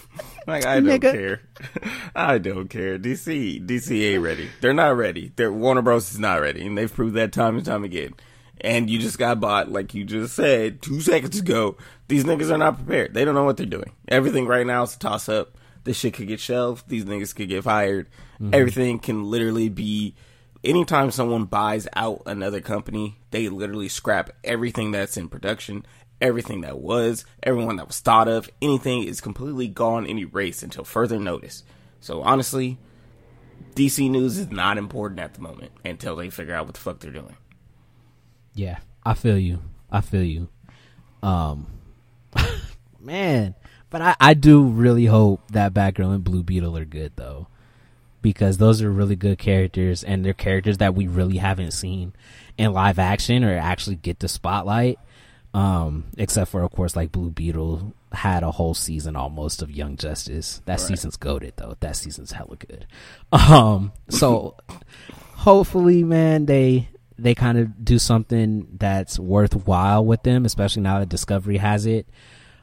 [0.47, 1.13] Like I don't Nigga.
[1.13, 1.41] care.
[2.15, 2.99] I don't care.
[2.99, 4.49] DC DC ain't ready.
[4.61, 5.33] They're not ready.
[5.35, 8.15] They're Warner Bros is not ready, and they've proved that time and time again.
[8.61, 11.77] And you just got bought, like you just said two seconds ago.
[12.09, 13.15] These niggas are not prepared.
[13.15, 13.93] They don't know what they're doing.
[14.09, 15.59] Everything right now is a toss up.
[15.85, 16.89] This shit could get shelved.
[16.89, 18.09] These niggas could get fired.
[18.41, 18.55] Mm-hmm.
[18.55, 20.15] Everything can literally be.
[20.65, 25.87] Anytime someone buys out another company, they literally scrap everything that's in production,
[26.21, 30.83] everything that was, everyone that was thought of, anything is completely gone and erased until
[30.83, 31.63] further notice.
[32.01, 32.79] So honestly,
[33.77, 36.99] DC news is not important at the moment until they figure out what the fuck
[36.99, 37.37] they're doing.
[38.57, 39.63] Yeah, I feel you.
[39.91, 40.49] I feel you.
[41.23, 41.67] Um,
[43.01, 43.55] man,
[43.91, 47.49] but I, I do really hope that Batgirl and Blue Beetle are good though,
[48.23, 52.15] because those are really good characters and they're characters that we really haven't seen
[52.57, 54.99] in live action or actually get the spotlight.
[55.53, 59.97] Um, except for of course like Blue Beetle had a whole season almost of Young
[59.97, 60.63] Justice.
[60.65, 61.77] That season's goaded though.
[61.81, 62.87] That season's hella good.
[63.33, 64.57] Um, so
[65.35, 71.09] hopefully, man, they they kind of do something that's worthwhile with them, especially now that
[71.09, 72.07] Discovery has it.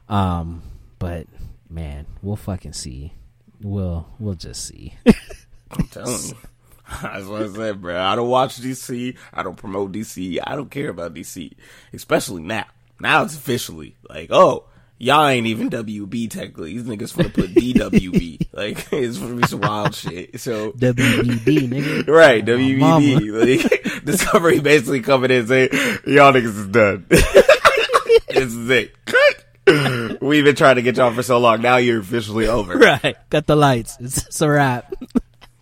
[0.08, 0.62] Um,
[0.98, 1.26] but
[1.68, 3.12] man, we'll fucking see.
[3.60, 4.94] We'll we'll just see.
[5.70, 6.36] I'm telling you.
[7.02, 7.98] That's what I said, bro.
[7.98, 9.16] I don't watch DC.
[9.32, 10.38] I don't promote DC.
[10.46, 11.52] I don't care about DC,
[11.92, 12.66] especially now.
[13.00, 14.66] Now it's officially like, oh,
[14.98, 16.74] y'all ain't even WB technically.
[16.74, 18.48] These niggas want to put DWB.
[18.52, 20.40] like, it's gonna be some wild shit.
[20.40, 22.06] So, WBD, nigga.
[22.08, 22.44] right.
[22.44, 23.62] WBD.
[23.62, 25.70] Like, Discovery basically coming in saying,
[26.06, 27.06] y'all niggas is done.
[27.08, 28.94] this is it.
[29.06, 30.20] Cut.
[30.20, 31.62] We've been trying to get y'all for so long.
[31.62, 32.76] Now you're officially over.
[32.76, 33.96] Right, cut the lights.
[33.98, 34.92] It's, it's a wrap.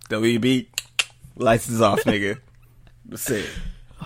[0.09, 0.67] WB,
[1.37, 2.39] lights is off, nigga.
[3.05, 3.49] That's it.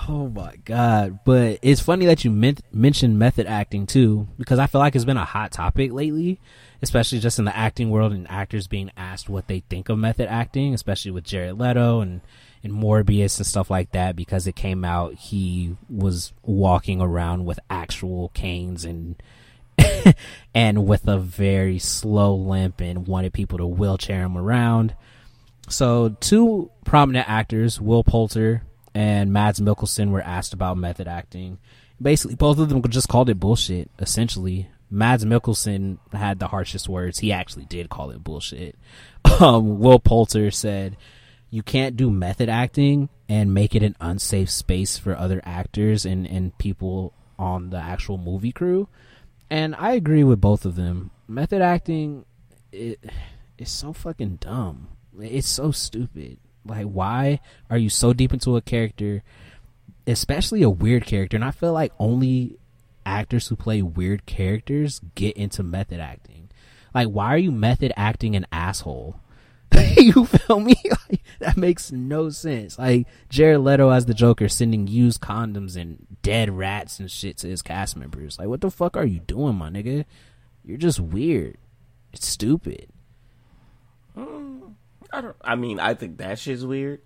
[0.07, 1.19] Oh my god!
[1.25, 5.05] But it's funny that you men- mentioned method acting too, because I feel like it's
[5.05, 6.39] been a hot topic lately,
[6.81, 10.29] especially just in the acting world and actors being asked what they think of method
[10.29, 12.21] acting, especially with Jared Leto and
[12.63, 14.15] and Morbius and stuff like that.
[14.15, 19.15] Because it came out he was walking around with actual canes and
[20.53, 24.95] and with a very slow limp and wanted people to wheelchair him around.
[25.69, 31.59] So, two prominent actors, Will Poulter and Mads Mikkelsen, were asked about method acting.
[32.01, 34.69] Basically, both of them just called it bullshit, essentially.
[34.89, 37.19] Mads Mikkelsen had the harshest words.
[37.19, 38.75] He actually did call it bullshit.
[39.39, 40.97] Um, Will Poulter said,
[41.51, 46.25] You can't do method acting and make it an unsafe space for other actors and,
[46.25, 48.87] and people on the actual movie crew.
[49.49, 51.11] And I agree with both of them.
[51.27, 52.25] Method acting,
[52.71, 52.99] it,
[53.57, 54.87] it's so fucking dumb.
[55.19, 56.39] It's so stupid.
[56.67, 59.23] Like, why are you so deep into a character,
[60.05, 61.37] especially a weird character?
[61.37, 62.57] And I feel like only
[63.05, 66.49] actors who play weird characters get into method acting.
[66.93, 69.19] Like, why are you method acting an asshole?
[69.97, 70.75] you feel me?
[71.09, 72.77] Like, that makes no sense.
[72.77, 77.47] Like Jared Leto as the Joker sending used condoms and dead rats and shit to
[77.47, 78.37] his cast members.
[78.37, 80.03] Like, what the fuck are you doing, my nigga?
[80.65, 81.57] You're just weird.
[82.11, 82.89] It's stupid.
[84.17, 84.75] Um,
[85.11, 85.35] I don't.
[85.41, 87.01] I mean, I think that shit's weird.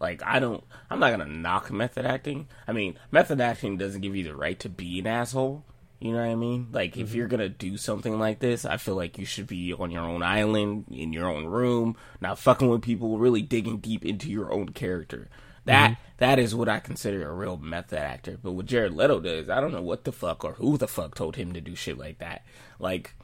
[0.00, 0.64] Like, I don't.
[0.88, 2.48] I'm not gonna knock method acting.
[2.66, 5.64] I mean, method acting doesn't give you the right to be an asshole.
[6.00, 6.68] You know what I mean?
[6.72, 7.16] Like, if mm-hmm.
[7.18, 10.22] you're gonna do something like this, I feel like you should be on your own
[10.22, 14.70] island, in your own room, not fucking with people, really digging deep into your own
[14.70, 15.28] character.
[15.66, 16.02] That mm-hmm.
[16.16, 18.38] that is what I consider a real method actor.
[18.42, 21.14] But what Jared Leto does, I don't know what the fuck or who the fuck
[21.14, 22.46] told him to do shit like that.
[22.78, 23.14] Like,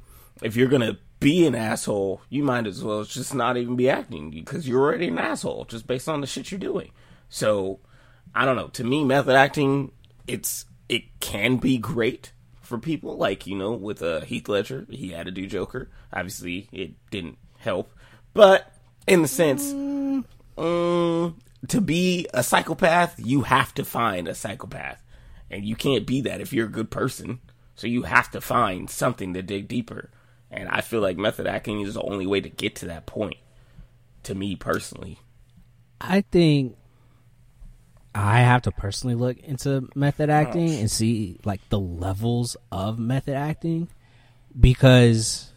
[0.42, 4.30] if you're gonna be an asshole, you might as well just not even be acting
[4.30, 6.90] because you're already an asshole just based on the shit you're doing.
[7.28, 7.80] So,
[8.34, 8.68] I don't know.
[8.68, 9.92] To me, method acting,
[10.26, 13.16] it's it can be great for people.
[13.16, 15.90] Like you know, with uh, Heath Ledger, he had to do Joker.
[16.12, 17.92] Obviously, it didn't help,
[18.34, 18.72] but
[19.06, 21.34] in the sense, mm,
[21.68, 25.02] to be a psychopath, you have to find a psychopath,
[25.50, 27.40] and you can't be that if you're a good person.
[27.74, 30.10] So you have to find something to dig deeper.
[30.50, 33.36] And I feel like method acting is the only way to get to that point.
[34.24, 35.20] To me personally,
[36.00, 36.76] I think
[38.12, 43.34] I have to personally look into method acting and see like the levels of method
[43.34, 43.88] acting
[44.58, 45.52] because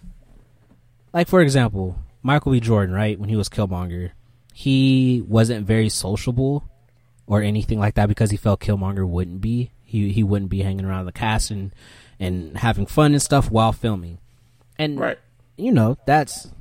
[1.13, 2.59] like for example, Michael B.
[2.59, 4.11] Jordan, right, when he was Killmonger,
[4.53, 6.69] he wasn't very sociable
[7.25, 9.71] or anything like that because he felt Killmonger wouldn't be.
[9.83, 11.73] He he wouldn't be hanging around the cast and
[12.19, 14.19] and having fun and stuff while filming.
[14.79, 15.19] And Right.
[15.57, 16.51] you know, that's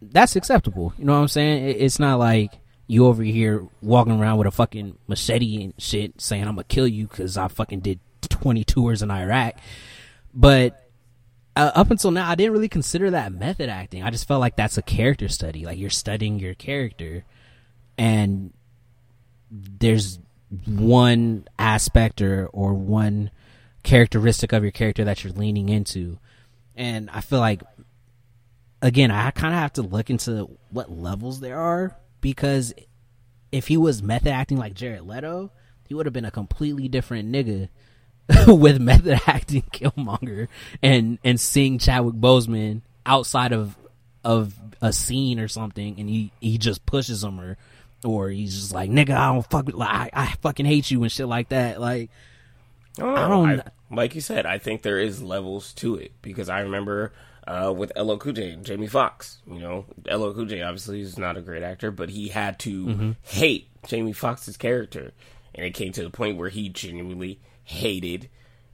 [0.00, 0.92] that's acceptable.
[0.98, 1.74] You know what I'm saying?
[1.80, 2.52] It's not like
[2.86, 6.86] you over here walking around with a fucking machete and shit saying I'm gonna kill
[6.86, 9.54] you because I fucking did 20 tours in Iraq.
[10.32, 10.82] But
[11.56, 14.02] uh, up until now, I didn't really consider that method acting.
[14.02, 15.64] I just felt like that's a character study.
[15.64, 17.24] Like you're studying your character,
[17.96, 18.52] and
[19.50, 20.18] there's
[20.66, 23.30] one aspect or or one
[23.82, 26.18] characteristic of your character that you're leaning into,
[26.76, 27.62] and I feel like
[28.82, 32.74] again, I kind of have to look into what levels there are because
[33.52, 35.50] if he was method acting like Jared Leto,
[35.88, 37.68] he would have been a completely different nigga
[38.48, 40.48] with method acting Killmonger
[40.82, 43.76] and and seeing Chadwick Boseman outside of
[44.24, 47.56] of a scene or something, and he he just pushes him or
[48.04, 51.10] or he's just like nigga, I don't fuck like I, I fucking hate you and
[51.10, 51.80] shit like that.
[51.80, 52.10] Like
[52.98, 56.12] I oh, don't, I don't- like you said, I think there is levels to it
[56.22, 57.12] because I remember
[57.46, 59.38] uh, with LL Cool J and Jamie Foxx.
[59.46, 62.86] You know, LL Cool J obviously is not a great actor, but he had to
[62.86, 63.10] Mm-hmm.
[63.22, 65.12] hate Jamie Foxx's character,
[65.54, 68.28] and it came to the point where he genuinely hated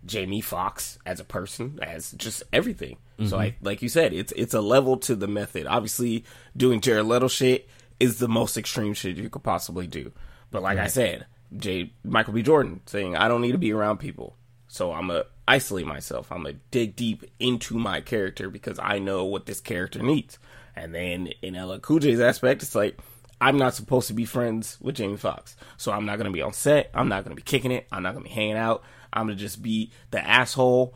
[0.07, 2.97] Jamie Foxx as a person, as just everything.
[3.27, 3.67] So, I, Mm-hmm.
[3.67, 5.67] like you said, it's it's a level to the method.
[5.67, 6.25] Obviously,
[6.57, 7.69] doing Jared Leto shit
[8.01, 10.11] is the most extreme shit you could possibly do.
[10.51, 11.93] But like I said, J.
[12.03, 12.43] Michael B.
[12.43, 14.35] Jordan saying, "I don't need to be around people,
[14.73, 16.33] so I'm gonna isolate myself.
[16.33, 20.39] I'm gonna dig deep into my character because I know what this character needs."
[20.75, 22.99] And then in LL Cool aspect, it's like
[23.39, 26.55] I'm not supposed to be friends with Jamie Foxx, so I'm not gonna be on
[26.55, 26.91] set.
[26.95, 27.87] I'm not gonna be kicking it.
[27.93, 28.83] I'm not gonna be hanging out.
[29.13, 30.95] I'm gonna just be the asshole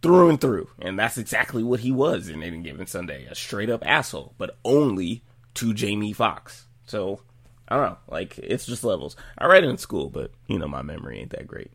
[0.00, 0.70] through and through.
[0.78, 3.26] And that's exactly what he was in any given Sunday.
[3.26, 5.22] A straight up asshole, but only
[5.54, 6.68] to Jamie Foxx.
[6.86, 7.20] So
[7.68, 7.98] I don't know.
[8.08, 9.14] Like it's just levels.
[9.36, 11.72] I read it in school, but you know my memory ain't that great.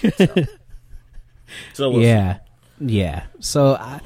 [0.00, 0.26] So,
[1.72, 2.06] so we'll see.
[2.06, 2.38] yeah,
[2.78, 3.24] yeah.
[3.40, 4.00] So I,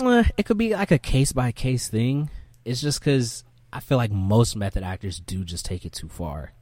[0.00, 2.30] eh, it could be like a case by case thing.
[2.64, 6.52] It's just because I feel like most method actors do just take it too far,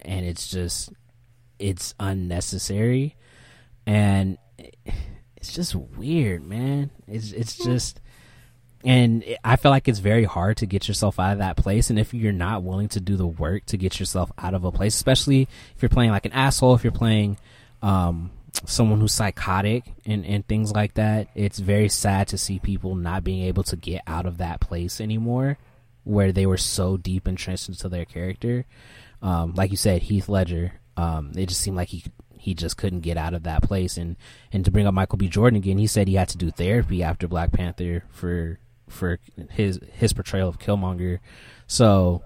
[0.00, 0.90] and it's just
[1.58, 3.16] it's unnecessary,
[3.86, 4.38] and
[5.36, 6.90] it's just weird, man.
[7.06, 8.00] It's it's just.
[8.84, 11.90] And I feel like it's very hard to get yourself out of that place.
[11.90, 14.70] And if you're not willing to do the work to get yourself out of a
[14.70, 17.38] place, especially if you're playing like an asshole, if you're playing
[17.82, 18.30] um,
[18.66, 23.24] someone who's psychotic and, and things like that, it's very sad to see people not
[23.24, 25.58] being able to get out of that place anymore
[26.04, 28.64] where they were so deep entrenched into their character.
[29.20, 32.04] Um, like you said, Heath Ledger, um, it just seemed like he
[32.38, 33.96] he just couldn't get out of that place.
[33.96, 34.16] And
[34.52, 35.28] and to bring up Michael B.
[35.28, 39.18] Jordan again, he said he had to do therapy after Black Panther for for
[39.50, 41.18] his his portrayal of Killmonger.
[41.66, 42.22] So,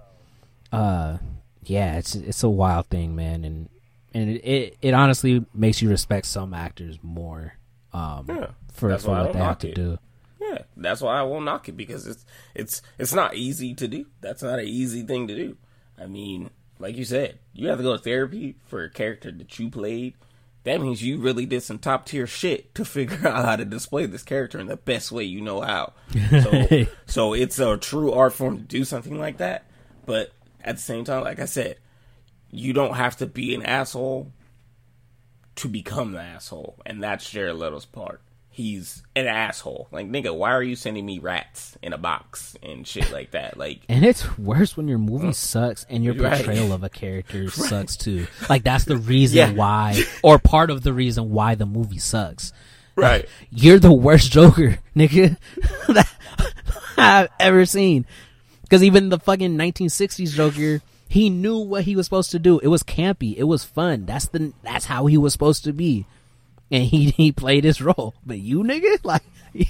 [0.70, 1.18] uh,
[1.64, 3.68] yeah, it's it's a wild thing, man, and
[4.14, 7.54] and it it, it honestly makes you respect some actors more.
[7.92, 9.74] Um, Yeah, for, for what they have to it.
[9.74, 9.98] do.
[10.40, 14.06] Yeah, that's why I won't knock it because it's it's it's not easy to do.
[14.20, 15.56] That's not an easy thing to do.
[16.00, 19.58] I mean, like you said, you have to go to therapy for a character that
[19.58, 20.14] you played.
[20.64, 24.06] That means you really did some top tier shit to figure out how to display
[24.06, 25.92] this character in the best way you know how.
[26.30, 29.64] So, so it's a true art form to do something like that.
[30.06, 30.32] But
[30.64, 31.76] at the same time, like I said,
[32.52, 34.30] you don't have to be an asshole
[35.56, 38.20] to become the asshole, and that's Jared Leto's part.
[38.54, 39.88] He's an asshole.
[39.90, 43.56] Like nigga, why are you sending me rats in a box and shit like that?
[43.56, 46.36] Like And it's worse when your movie sucks and your Right.
[46.36, 48.26] portrayal of a character sucks too.
[48.50, 49.52] Like that's the reason Yeah.
[49.52, 52.52] why, or part of the reason why the movie sucks.
[52.94, 53.26] right.
[53.50, 55.38] You're the worst Joker, nigga,
[55.88, 56.12] that
[56.98, 58.04] I've ever seen.
[58.64, 62.58] Because even the fucking 1960s Joker, he knew what he was supposed to do.
[62.60, 63.34] It was campy.
[63.36, 64.06] It was fun.
[64.06, 66.06] That's the that's how he was supposed to be,
[66.70, 68.14] and he he played his role.
[68.24, 69.22] But you, nigga, like.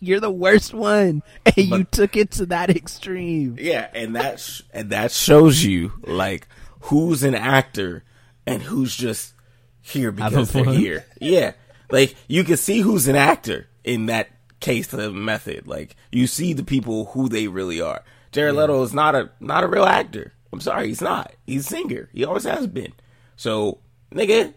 [0.00, 3.56] You're the worst one, and you took it to that extreme.
[3.60, 6.48] Yeah, and that sh- and that shows you like
[6.82, 8.02] who's an actor
[8.46, 9.34] and who's just
[9.80, 10.74] here because they're fun.
[10.74, 11.04] here.
[11.20, 11.52] Yeah,
[11.90, 15.68] like you can see who's an actor in that case of the method.
[15.68, 18.02] Like you see the people who they really are.
[18.32, 20.32] Jared Leto is not a not a real actor.
[20.52, 21.32] I'm sorry, he's not.
[21.46, 22.08] He's a singer.
[22.12, 22.92] He always has been.
[23.36, 23.78] So,
[24.12, 24.54] nigga,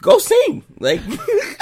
[0.00, 0.64] go sing.
[0.78, 1.00] Like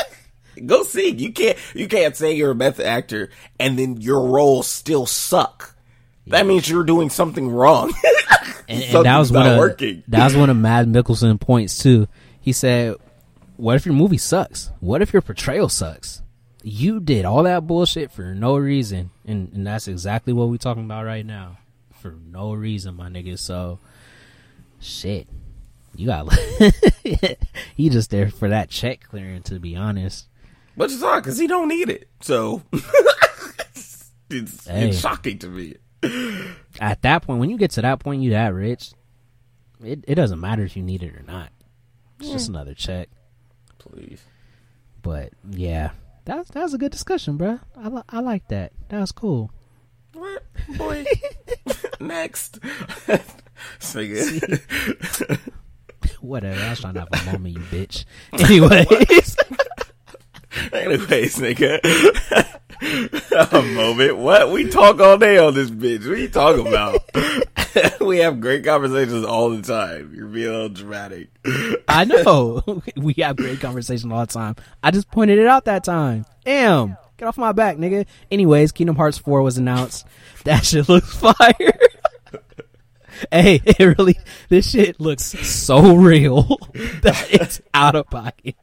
[0.67, 1.19] go sing.
[1.19, 5.77] You can't you can't say you're a method actor and then your roles still suck.
[6.27, 7.93] That means you're doing something wrong.
[8.69, 10.03] and, and that was one of working.
[10.09, 12.09] that was one of Mads Mikkelsen points too.
[12.41, 12.97] He said,
[13.57, 14.71] "What if your movie sucks?
[14.81, 16.23] What if your portrayal sucks?
[16.63, 20.85] You did all that bullshit for no reason, and and that's exactly what we're talking
[20.85, 21.59] about right now,
[22.01, 23.39] for no reason, my nigga.
[23.39, 23.79] So,
[24.79, 25.27] shit,
[25.97, 26.31] you got
[27.75, 30.27] he just there for that check clearing, to be honest.
[30.77, 32.09] But it's not because he don't need it.
[32.21, 32.63] So
[34.31, 34.89] it's, Hey.
[34.91, 35.77] it's shocking to me.
[36.81, 38.93] At that point, when you get to that point, you that rich,
[39.85, 41.51] it it doesn't matter if you need it or not.
[42.19, 43.09] It's just another check."
[43.79, 44.23] Please.
[45.03, 45.91] But yeah,
[46.31, 47.59] that was, that was a good discussion, bro.
[47.77, 48.71] I li- I like that.
[48.89, 49.51] That was cool.
[50.15, 50.45] What?
[50.79, 51.05] Boy.
[52.01, 52.61] Next.
[53.81, 54.61] Nigga.
[56.21, 56.61] Whatever.
[56.61, 58.05] I was trying to have a moment, you bitch.
[58.35, 59.37] Anyways,
[60.73, 61.81] Anyways, nigga.
[63.53, 64.17] a moment.
[64.19, 64.53] What?
[64.53, 66.01] We talk all day on this bitch.
[66.07, 67.01] What are you talking about?
[68.01, 70.13] we have great conversations all the time.
[70.15, 71.29] You're being a little dramatic.
[71.89, 74.57] I know we have great conversation all the time.
[74.83, 76.27] I just pointed it out that time.
[76.45, 76.97] Damn.
[77.17, 78.07] Get off my back, nigga.
[78.31, 80.07] Anyways, Kingdom Hearts 4 was announced.
[80.45, 81.35] That shit looks fire.
[83.31, 84.19] hey, it really,
[84.49, 86.45] this shit looks so real
[87.03, 88.57] that it's out of pocket.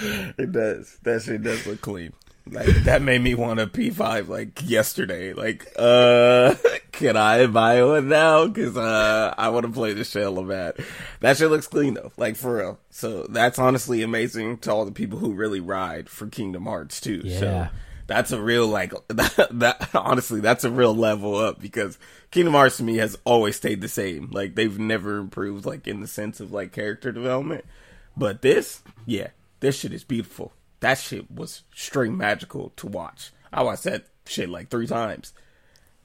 [0.00, 0.98] It does.
[1.02, 2.12] That shit does look clean.
[2.50, 5.32] Like that made me want a P5 like yesterday.
[5.32, 6.54] Like, uh,
[6.92, 8.48] can I buy one now?
[8.48, 10.76] Cause, uh, I want to play the shell of that.
[11.20, 12.10] That shit looks clean though.
[12.16, 12.78] Like for real.
[12.90, 17.22] So that's honestly amazing to all the people who really ride for Kingdom Hearts too.
[17.30, 17.68] So Yeah.
[18.08, 21.96] that's a real like that, that honestly that's a real level up because
[22.32, 24.30] Kingdom Hearts to me has always stayed the same.
[24.32, 27.64] Like they've never improved like in the sense of like character development.
[28.16, 29.28] But this, yeah,
[29.60, 30.52] this shit is beautiful.
[30.82, 33.32] That shit was straight magical to watch.
[33.52, 35.32] I watched that shit like three times.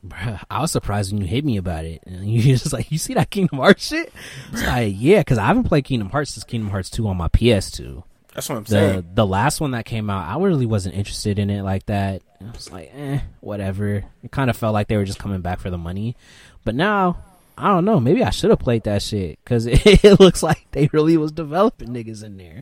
[0.06, 2.02] Bruh, I was surprised when you hit me about it.
[2.06, 4.14] And you just like, you see that Kingdom Hearts shit?
[4.54, 7.28] It's like, yeah, because I haven't played Kingdom Hearts since Kingdom Hearts 2 on my
[7.30, 8.04] PS2.
[8.34, 9.10] That's what I'm The saying.
[9.16, 12.22] the last one that came out, I really wasn't interested in it like that.
[12.40, 14.04] I was like, eh, whatever.
[14.24, 16.16] It kind of felt like they were just coming back for the money.
[16.64, 17.18] But now,
[17.58, 18.00] I don't know.
[18.00, 21.32] Maybe I should have played that shit because it, it looks like they really was
[21.32, 22.62] developing niggas in there.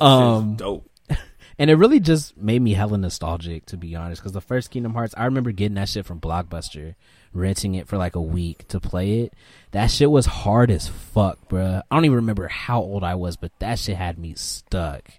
[0.00, 0.88] Um, Um, dope.
[1.58, 4.20] And it really just made me hella nostalgic, to be honest.
[4.22, 6.94] Because the first Kingdom Hearts, I remember getting that shit from Blockbuster,
[7.32, 9.34] renting it for like a week to play it.
[9.72, 11.82] That shit was hard as fuck, bruh.
[11.90, 15.10] I don't even remember how old I was, but that shit had me stuck.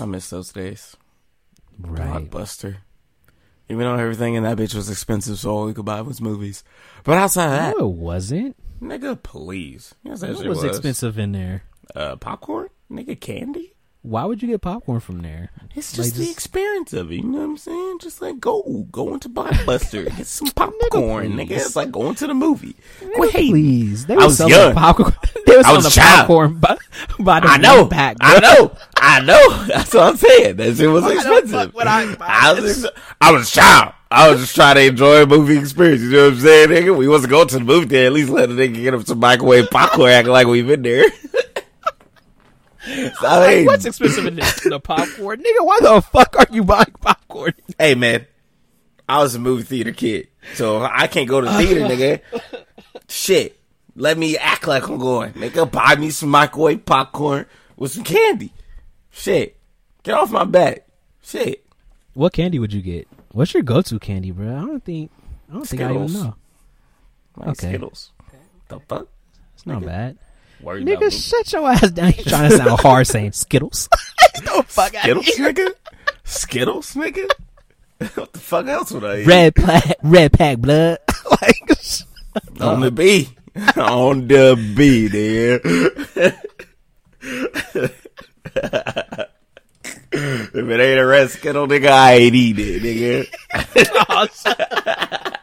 [0.00, 0.96] I miss those days.
[1.80, 2.28] Right.
[2.30, 2.76] Blockbuster.
[3.68, 6.64] Even though everything in that bitch was expensive, so all we could buy was movies.
[7.04, 8.56] But outside of that, No, it wasn't.
[8.80, 9.94] nigga, please.
[10.02, 11.64] Yes, What shit was expensive in there?
[11.94, 13.74] Uh, popcorn, nigga, candy.
[14.08, 15.50] Why would you get popcorn from there?
[15.76, 17.16] It's Like, just the just- experience of it.
[17.16, 17.98] You know what I'm saying?
[18.00, 21.50] Just like go, go into Blockbuster, get some popcorn, nigga.
[21.50, 22.74] It's like going to the movie.
[23.16, 23.52] Quit hating.
[23.52, 24.74] Please, they I were was selling young.
[24.74, 25.14] popcorn.
[25.46, 26.18] They were I selling was the a child.
[26.20, 26.76] popcorn by,
[27.20, 28.16] by the I know, pack.
[28.20, 29.64] I know, I know.
[29.66, 30.56] That's what I'm saying.
[30.56, 31.74] That shit was expensive.
[31.76, 33.92] I I was, ex- I was a child.
[34.10, 36.02] I was just trying to enjoy a movie experience.
[36.02, 36.96] You know what I'm saying, nigga?
[36.96, 38.06] We wasn't going to the movie theater.
[38.06, 41.04] At least let the nigga get him some microwave popcorn, acting like we've been there.
[43.20, 44.60] So, I Like, what's expensive in this?
[44.62, 45.64] The popcorn, nigga.
[45.66, 47.52] Why the fuck are you buying popcorn?
[47.78, 48.26] hey man,
[49.08, 51.80] I was a movie theater kid, so I can't go to the theater,
[52.62, 52.64] nigga.
[53.08, 53.60] Shit,
[53.94, 55.32] let me act like I'm going.
[55.34, 58.52] Nigga, buy me some microwave popcorn with some candy.
[59.10, 59.58] Shit,
[60.02, 60.86] get off my back.
[61.22, 61.66] Shit,
[62.14, 63.06] What candy would you get?
[63.32, 64.48] What's your go-to candy, bro?
[64.56, 65.10] I don't think.
[65.50, 66.34] I don't think I even know.
[67.36, 67.68] like Okay.
[67.68, 68.12] Skittles.
[68.68, 69.08] The fuck?
[69.54, 69.86] It's not Nigga.
[69.86, 70.18] bad.
[70.62, 71.10] Nigga, me.
[71.10, 72.12] shut your ass down.
[72.16, 73.88] You trying to sound hard saying Skittles?
[74.44, 75.72] no fuck Skittles, nigga.
[76.24, 77.28] Skittles, nigga.
[78.14, 79.26] what the fuck else would I eat?
[79.26, 80.98] Red pack, red pack blood.
[81.30, 81.70] like,
[82.60, 82.68] uh.
[82.68, 83.28] On the B.
[83.76, 85.60] On the B, there.
[90.12, 93.26] if it ain't a red skittle, nigga, I ain't eat it, nigga.
[94.10, 95.37] Oh,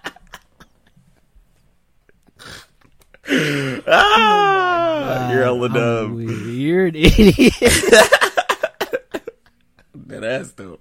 [3.87, 6.15] ah, you're hella dumb.
[6.15, 7.53] weird idiot.
[10.07, 10.79] That ass though.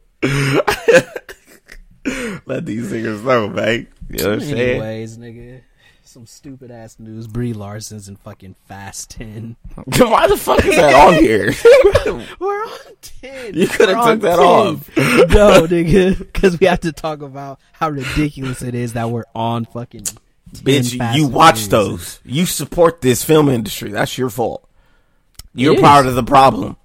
[2.47, 3.87] Let these singers know, man.
[4.11, 4.81] You know what I'm saying?
[4.83, 5.63] Anyways, nigga.
[6.07, 7.27] Some stupid ass news.
[7.27, 9.57] Brie Larson's in fucking Fast 10.
[9.99, 11.53] Why the fuck is that on here?
[12.39, 13.55] We're on 10.
[13.55, 14.39] You coulda took that 10.
[14.39, 14.97] off.
[14.97, 16.19] no, nigga.
[16.19, 20.19] Because we have to talk about how ridiculous it is that we're on fucking 10
[20.63, 22.21] Bitch, you watch those.
[22.25, 23.91] You support this film industry.
[23.91, 24.69] That's your fault.
[25.55, 26.77] You're part of the problem.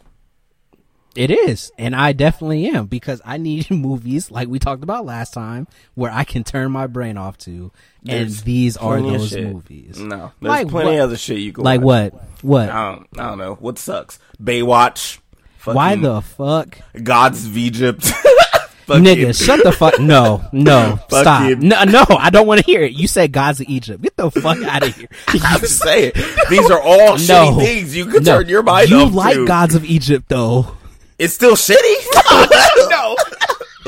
[1.15, 5.33] It is, and I definitely am because I need movies like we talked about last
[5.33, 7.71] time where I can turn my brain off to,
[8.07, 9.99] and There's these are those movies.
[9.99, 10.99] No, there's Like plenty what?
[11.01, 12.13] other shit you can Like watch.
[12.13, 12.23] what?
[12.43, 12.69] What?
[12.69, 13.55] I don't, I don't know.
[13.55, 14.19] What sucks?
[14.41, 15.17] Baywatch.
[15.65, 18.11] Why the fuck, Gods of Egypt?
[18.89, 19.45] Fucking- nigga?
[19.45, 19.99] Shut the fuck.
[19.99, 21.41] No, no, stop.
[21.43, 22.91] Fucking- No, no, I don't want to hear it.
[22.93, 24.01] You said gods of Egypt.
[24.03, 25.07] Get the fuck out of here.
[25.27, 26.11] I'm just saying.
[26.49, 27.15] These are all No.
[27.17, 28.39] shitty things you could No.
[28.39, 29.45] turn your mind You off like to.
[29.47, 30.75] gods of Egypt though?
[31.17, 32.89] It's still shitty?
[32.89, 33.15] no.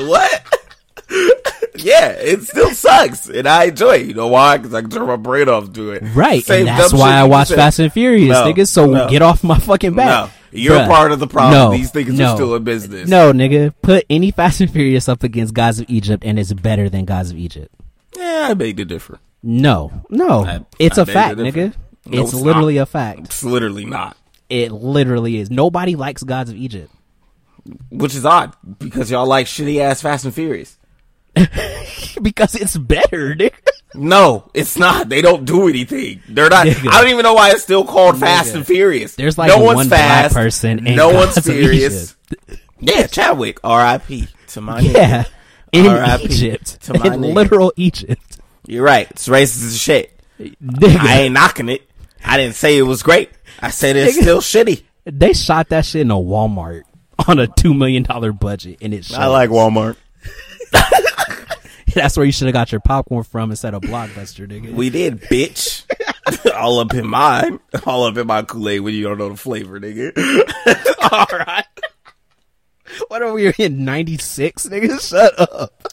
[0.06, 0.58] what?
[1.76, 4.06] yeah, it still sucks, and I enjoy it.
[4.06, 4.56] You know why?
[4.56, 6.02] Because I can turn my brain off to it.
[6.14, 7.56] Right, Same and that's dumb why shit I you watch said.
[7.56, 8.66] Fast and Furious, No, nigga.
[8.68, 9.08] So no.
[9.08, 10.30] get off my fucking back.
[10.52, 11.52] You're Bruh, part of the problem.
[11.72, 12.32] no, These things no.
[12.32, 13.08] are still in business.
[13.08, 16.88] No, nigga, put any Fast and Furious up against Gods of Egypt, and it's better
[16.90, 17.74] than Gods of Egypt.
[18.16, 19.18] Yeah, I beg to differ.
[19.42, 21.74] No, no, I- it's I a fact, nigga.
[22.06, 23.20] No, it's it's literally a fact.
[23.20, 24.16] It's literally not.
[24.50, 25.50] It literally is.
[25.50, 26.92] Nobody likes Gods of Egypt
[27.90, 30.76] Which is odd because y'all like shitty ass Fast and Furious.
[32.22, 33.52] because it's better, nigga.
[33.94, 35.08] No, it's not.
[35.08, 36.22] They don't do anything.
[36.28, 36.66] They're not.
[36.66, 36.88] Nigga.
[36.90, 39.14] I don't even know why it's still called Fast and Furious.
[39.16, 40.34] There's like no one one's black fast.
[40.34, 42.16] person no one's furious.
[42.84, 43.60] Yeah, Chadwick.
[43.62, 44.26] R.I.P.
[44.48, 44.92] to my nigga.
[44.94, 45.24] Yeah,
[45.70, 46.24] in R.I.P.
[46.24, 47.32] Egypt, to my in nigga.
[47.34, 49.08] literal Egypt, You're right.
[49.12, 50.18] It's racist as shit.
[50.40, 50.96] nigga.
[50.98, 51.88] I ain't knocking it.
[52.24, 53.30] I didn't say it was great.
[53.60, 54.22] I said it's Nigga.
[54.22, 54.82] still shitty.
[55.04, 56.82] They shot that shit in a Walmart
[57.28, 59.12] on a two million dollar budget, and it.
[59.12, 59.96] I like Walmart.
[61.94, 64.72] That's where you should have got your popcorn from instead of Blockbuster, nigga.
[64.72, 65.84] We did, bitch.
[66.54, 67.60] All up in mine.
[67.86, 70.12] All up in my Kool-Aid when you don't know the flavor, nigga.
[71.12, 71.64] All right.
[73.08, 75.00] What are we in '96, nigga?
[75.00, 75.92] Shut up.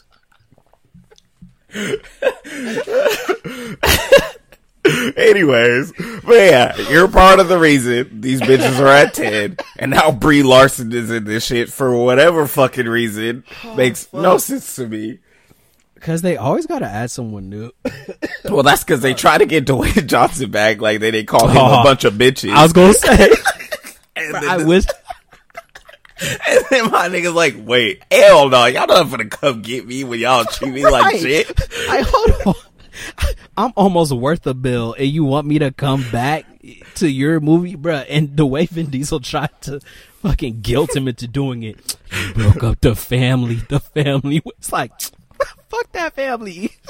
[5.17, 5.91] Anyways,
[6.25, 10.41] but yeah, you're part of the reason these bitches are at 10, and now Brie
[10.41, 13.43] Larson is in this shit for whatever fucking reason.
[13.63, 15.19] Oh, Makes no sense to me.
[15.99, 17.71] Because they always got to add someone new.
[18.45, 21.57] Well, that's because they try to get Dwayne Johnson back, like they didn't call him
[21.57, 21.59] Oh.
[21.59, 21.83] a uh-huh.
[21.83, 22.51] bunch of bitches.
[22.51, 23.29] I was gonna say.
[24.15, 24.85] and, I then, wish.
[26.47, 30.19] and then my nigga's like, wait, hell no, y'all not gonna come get me when
[30.19, 31.51] y'all treat me like shit.
[31.89, 32.63] I hold on.
[33.57, 36.45] I'm almost worth a bill, and you want me to come back
[36.95, 38.05] to your movie, bruh?
[38.09, 39.79] And the way Vin Diesel tried to
[40.21, 43.55] fucking guilt him into doing it, you broke up the family.
[43.55, 44.91] The family was like,
[45.69, 46.71] fuck that family.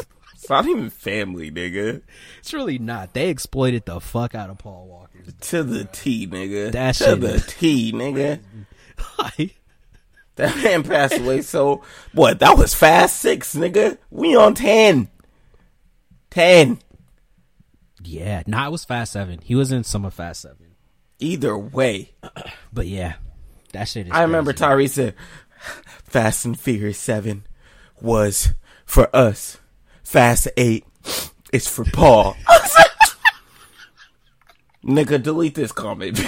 [0.42, 2.02] It's not even family, nigga.
[2.40, 3.14] It's really not.
[3.14, 5.20] They exploited the fuck out of Paul Walker.
[5.38, 6.72] To the T, nigga.
[6.72, 8.40] That to shit the T, nigga.
[9.18, 9.60] Like,
[10.40, 11.42] That man passed away.
[11.42, 12.40] So what?
[12.40, 13.98] That was Fast Six, nigga.
[14.10, 15.10] We on ten.
[16.30, 16.80] Ten.
[18.02, 19.40] yeah, nah, it was Fast Seven.
[19.44, 20.76] He was in some of Fast Seven,
[21.20, 22.14] Either way,
[22.72, 23.16] but yeah,
[23.74, 24.14] that shit is.
[24.14, 24.64] I remember crazy.
[24.64, 25.16] Tyrese said,
[26.06, 27.46] "Fast and Furious Seven
[28.00, 28.54] was
[28.90, 29.58] for us.
[30.04, 30.86] Fast Eight
[31.54, 32.36] is for Paul."
[34.84, 36.20] nigga, delete this comment.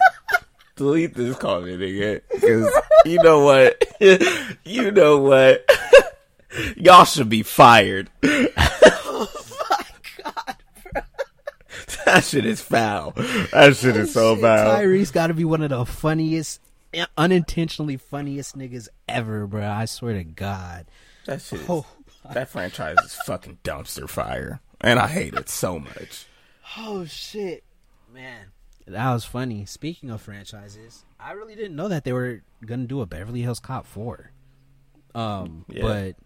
[0.76, 2.20] delete this comment, nigga.
[2.32, 2.72] Because
[3.04, 3.84] you know what?
[4.64, 5.64] you know what?
[6.76, 8.10] Y'all should be fired.
[8.24, 9.28] Oh
[12.04, 13.12] that shit is foul.
[13.12, 14.76] That shit is oh, so Shit, foul.
[14.76, 16.60] Tyrese got to be one of the funniest,
[17.16, 19.66] unintentionally funniest niggas ever, bro.
[19.66, 20.86] I swear to God.
[21.26, 21.86] That shit is, Oh.
[22.32, 24.60] that franchise is fucking dumpster fire.
[24.80, 26.26] And I hate it so much.
[26.76, 27.64] Oh shit,
[28.12, 28.46] man,
[28.86, 29.64] that was funny.
[29.66, 33.60] Speaking of franchises, I really didn't know that they were gonna do a Beverly Hills
[33.60, 34.32] Cop four.
[35.14, 35.82] Um, Yeah.
[35.82, 36.16] but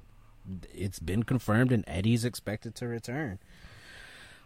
[0.73, 3.39] it's been confirmed, and Eddie's expected to return.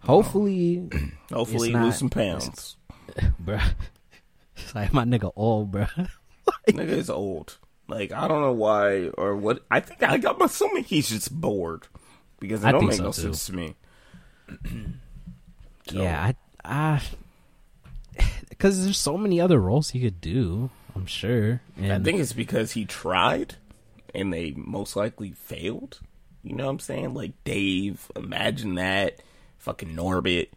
[0.01, 0.89] Hopefully,
[1.33, 2.77] Hopefully It's not- lose some pounds.
[3.43, 3.75] bruh.
[4.57, 6.09] It's like my nigga old, bruh.
[6.69, 7.59] Nigga is old.
[7.91, 9.63] Like I don't know why or what.
[9.71, 11.89] I think I, I'm assuming he's just bored
[12.39, 13.21] because it I don't make so, no too.
[13.23, 13.75] sense to me.
[15.93, 16.33] Yeah,
[16.65, 17.03] I,
[18.49, 20.71] because there's so many other roles he could do.
[20.95, 21.61] I'm sure.
[21.77, 23.57] And I think it's because he tried
[24.15, 26.01] and they most likely failed.
[26.43, 27.15] You know what I'm saying?
[27.15, 29.21] Like Dave, imagine that.
[29.59, 30.49] Fucking Norbit.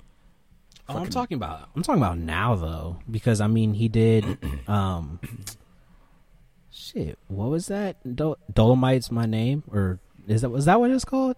[0.88, 1.70] Oh, I'm talking about.
[1.76, 4.38] I'm talking about now though, because I mean he did.
[4.68, 5.20] um
[6.76, 8.16] Shit, what was that?
[8.16, 11.36] Dol- Dolemite's my name, or is that was that what it's called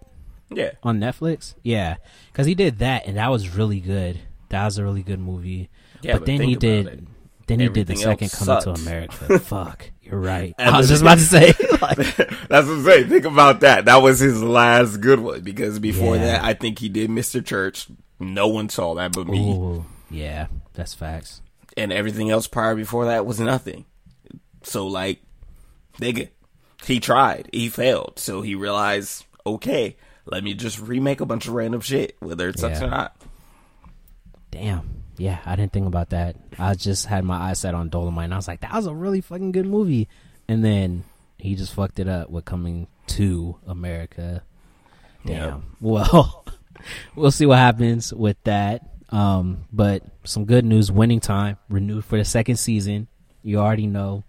[0.50, 0.70] Yeah.
[0.82, 1.54] on Netflix?
[1.62, 1.96] Yeah,
[2.32, 4.18] because he did that, and that was really good.
[4.48, 5.68] That was a really good movie.
[6.00, 6.86] Yeah, but, but then he did.
[6.86, 7.04] it.
[7.48, 8.70] Then he did the second Coming to.
[8.72, 9.38] America.
[9.40, 10.54] Fuck, you're right.
[10.58, 11.48] I was just about to say,
[11.80, 12.16] like, That's
[12.48, 13.08] what I'm saying.
[13.08, 13.84] Think about that.
[13.84, 16.24] That was his last good one because before Yeah.
[16.24, 17.44] that, I think he did Mr.
[17.44, 17.86] Church.
[18.18, 19.38] No one saw that but me.
[19.52, 21.40] ooh, yeah, that's facts.
[21.76, 23.84] And everything else prior before that was nothing.
[24.64, 25.20] So, like,
[26.00, 26.28] nigga,
[26.84, 27.48] he tried.
[27.52, 28.14] He failed.
[28.18, 32.58] So he realized, okay, let me just remake a bunch of random shit, whether it
[32.58, 32.86] sucks Yeah.
[32.86, 33.16] or not.
[34.50, 35.02] Damn.
[35.18, 36.36] Yeah, I didn't think about that.
[36.58, 38.94] I just had my eyes set on Dolemite, and I was like, that was a
[38.94, 40.08] really fucking good movie.
[40.46, 41.04] And then
[41.38, 44.42] he just fucked it up with coming to America.
[45.24, 45.64] Damn.
[45.80, 46.44] Well,
[47.16, 48.82] we'll see what happens with that.
[49.10, 53.08] Um, but some good news: Winning Time renewed for the second season.
[53.42, 54.24] You already know,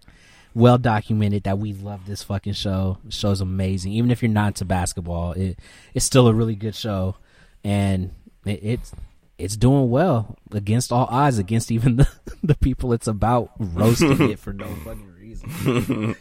[0.57, 2.97] well documented that we love this fucking show.
[3.05, 3.93] The show's amazing.
[3.93, 5.59] Even if you're not into basketball, it
[5.93, 7.15] it's still a really good show,
[7.63, 8.11] and
[8.43, 8.91] it, it's
[9.37, 12.09] it's doing well against all odds, against even the
[12.43, 16.15] the people it's about roasting it for no fucking reason.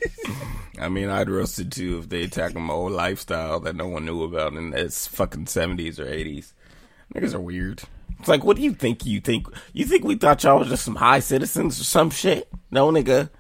[0.79, 4.05] I mean, I'd roast it too if they attack my old lifestyle that no one
[4.05, 6.53] knew about in its fucking seventies or eighties.
[7.15, 7.83] Niggas are weird.
[8.19, 9.07] It's like, what do you think?
[9.07, 12.49] You think you think we thought y'all was just some high citizens or some shit?
[12.71, 13.31] No, nigga,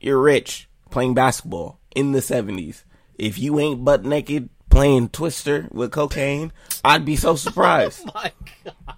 [0.00, 2.84] you're rich playing basketball in the seventies.
[3.18, 6.52] If you ain't butt naked playing Twister with cocaine,
[6.84, 8.02] I'd be so surprised.
[8.08, 8.32] oh my
[8.64, 8.96] god.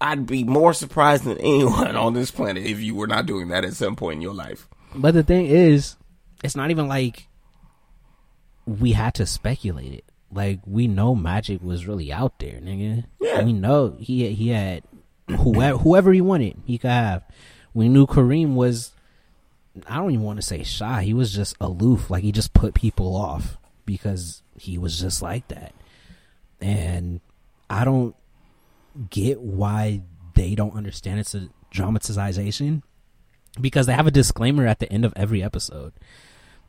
[0.00, 3.64] I'd be more surprised than anyone on this planet if you were not doing that
[3.64, 4.68] at some point in your life.
[4.94, 5.96] But the thing is,
[6.42, 7.28] it's not even like
[8.66, 10.04] we had to speculate it.
[10.30, 13.04] Like we know Magic was really out there, nigga.
[13.20, 13.42] Yeah.
[13.44, 14.82] We know he he had
[15.28, 17.24] whoever whoever he wanted, he could have.
[17.74, 18.92] We knew Kareem was
[19.86, 21.02] I don't even want to say shy.
[21.02, 22.10] He was just aloof.
[22.10, 25.74] Like he just put people off because he was just like that.
[26.60, 27.20] And
[27.70, 28.14] I don't
[29.10, 30.02] get why
[30.34, 32.82] they don't understand it's a dramatization
[33.60, 35.92] because they have a disclaimer at the end of every episode.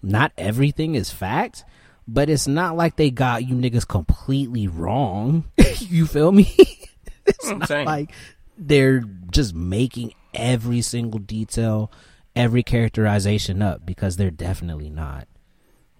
[0.02, 1.64] Not everything is fact,
[2.08, 5.46] but it's not like they got you niggas completely wrong.
[5.80, 6.54] you feel me?
[7.26, 7.86] it's I'm not saying.
[7.86, 8.12] like
[8.58, 11.92] they're just making every single detail,
[12.36, 15.28] every characterization up because they're definitely not.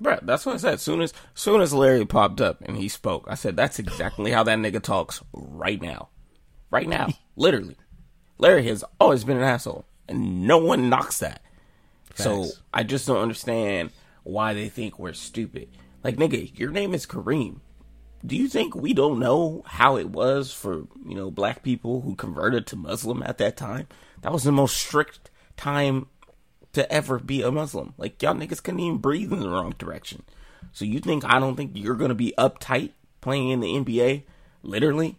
[0.02, 0.80] Bruh, that's what I said.
[0.80, 4.44] Soon as soon as Larry popped up and he spoke, I said that's exactly how
[4.44, 6.10] that nigga talks right now.
[6.72, 7.10] Right now.
[7.36, 7.76] Literally.
[8.38, 9.86] Larry has always been an asshole.
[10.08, 11.42] And no one knocks that.
[12.16, 13.92] So I just don't understand
[14.24, 15.70] why they think we're stupid.
[16.04, 17.60] Like nigga, your name is Kareem.
[18.26, 22.16] Do you think we don't know how it was for, you know, black people who
[22.16, 23.88] converted to Muslim at that time?
[24.22, 26.08] That was the most strict time
[26.74, 27.94] to ever be a Muslim.
[27.98, 30.24] Like y'all niggas couldn't even breathe in the wrong direction.
[30.72, 32.92] So you think I don't think you're gonna be uptight
[33.22, 34.24] playing in the NBA,
[34.64, 35.18] literally,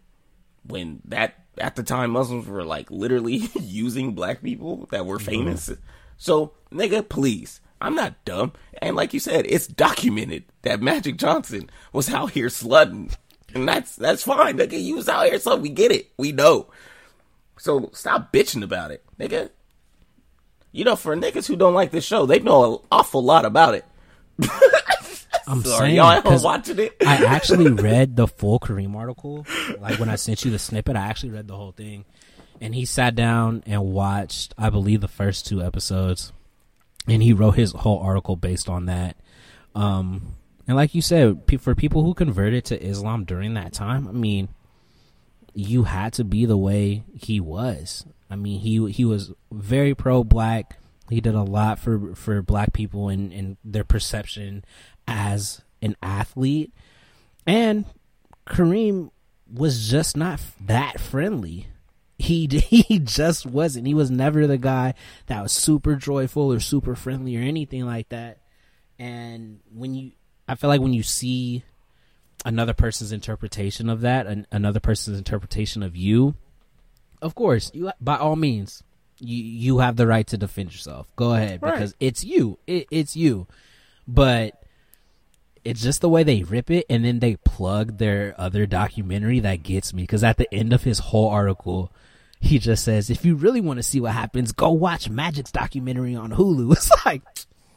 [0.64, 5.26] when that at the time Muslims were like literally using black people that were mm-hmm.
[5.26, 5.70] famous.
[6.16, 7.60] So nigga, please.
[7.82, 8.52] I'm not dumb.
[8.82, 13.14] And like you said, it's documented that Magic Johnson was out here slutting.
[13.54, 14.58] And that's that's fine.
[14.58, 16.10] Nigga, you was out here, so we get it.
[16.16, 16.68] We know.
[17.58, 19.50] So stop bitching about it, nigga.
[20.72, 23.74] You know, for niggas who don't like this show, they know an awful lot about
[23.74, 23.84] it.
[25.46, 26.96] I'm So are saying y'all at home 'cause watching it?
[27.04, 29.46] I actually read the full Kareem article.
[29.80, 32.04] Like when I sent you the snippet, I actually read the whole thing.
[32.60, 36.32] And he sat down and watched, I believe, the first two episodes.
[37.08, 39.16] And he wrote his whole article based on that.
[39.74, 40.34] Um,
[40.68, 44.12] and like you said, pe- for people who converted to Islam during that time, I
[44.12, 44.48] mean,
[45.54, 48.04] you had to be the way he was.
[48.30, 50.78] I mean, he he was very pro black.
[51.08, 54.64] He did a lot for for black people and, and their perception
[55.08, 56.72] as an athlete.
[57.46, 57.84] And
[58.46, 59.10] Kareem
[59.52, 61.66] was just not that friendly.
[62.18, 63.86] He he just wasn't.
[63.86, 64.94] He was never the guy
[65.26, 68.38] that was super joyful or super friendly or anything like that.
[68.98, 70.12] And when you,
[70.46, 71.64] I feel like when you see
[72.44, 76.34] another person's interpretation of that, an, another person's interpretation of you,
[77.22, 78.82] of course, you by all means,
[79.18, 81.14] you you have the right to defend yourself.
[81.16, 81.74] Go ahead Right.
[81.74, 82.58] because it's you.
[82.66, 83.46] It, it's you.
[84.08, 84.62] But
[85.64, 89.62] it's just the way they rip it and then they plug their other documentary that
[89.62, 91.92] gets me because at the end of his whole article
[92.40, 96.14] he just says if you really want to see what happens go watch magic's documentary
[96.16, 97.20] on hulu it's like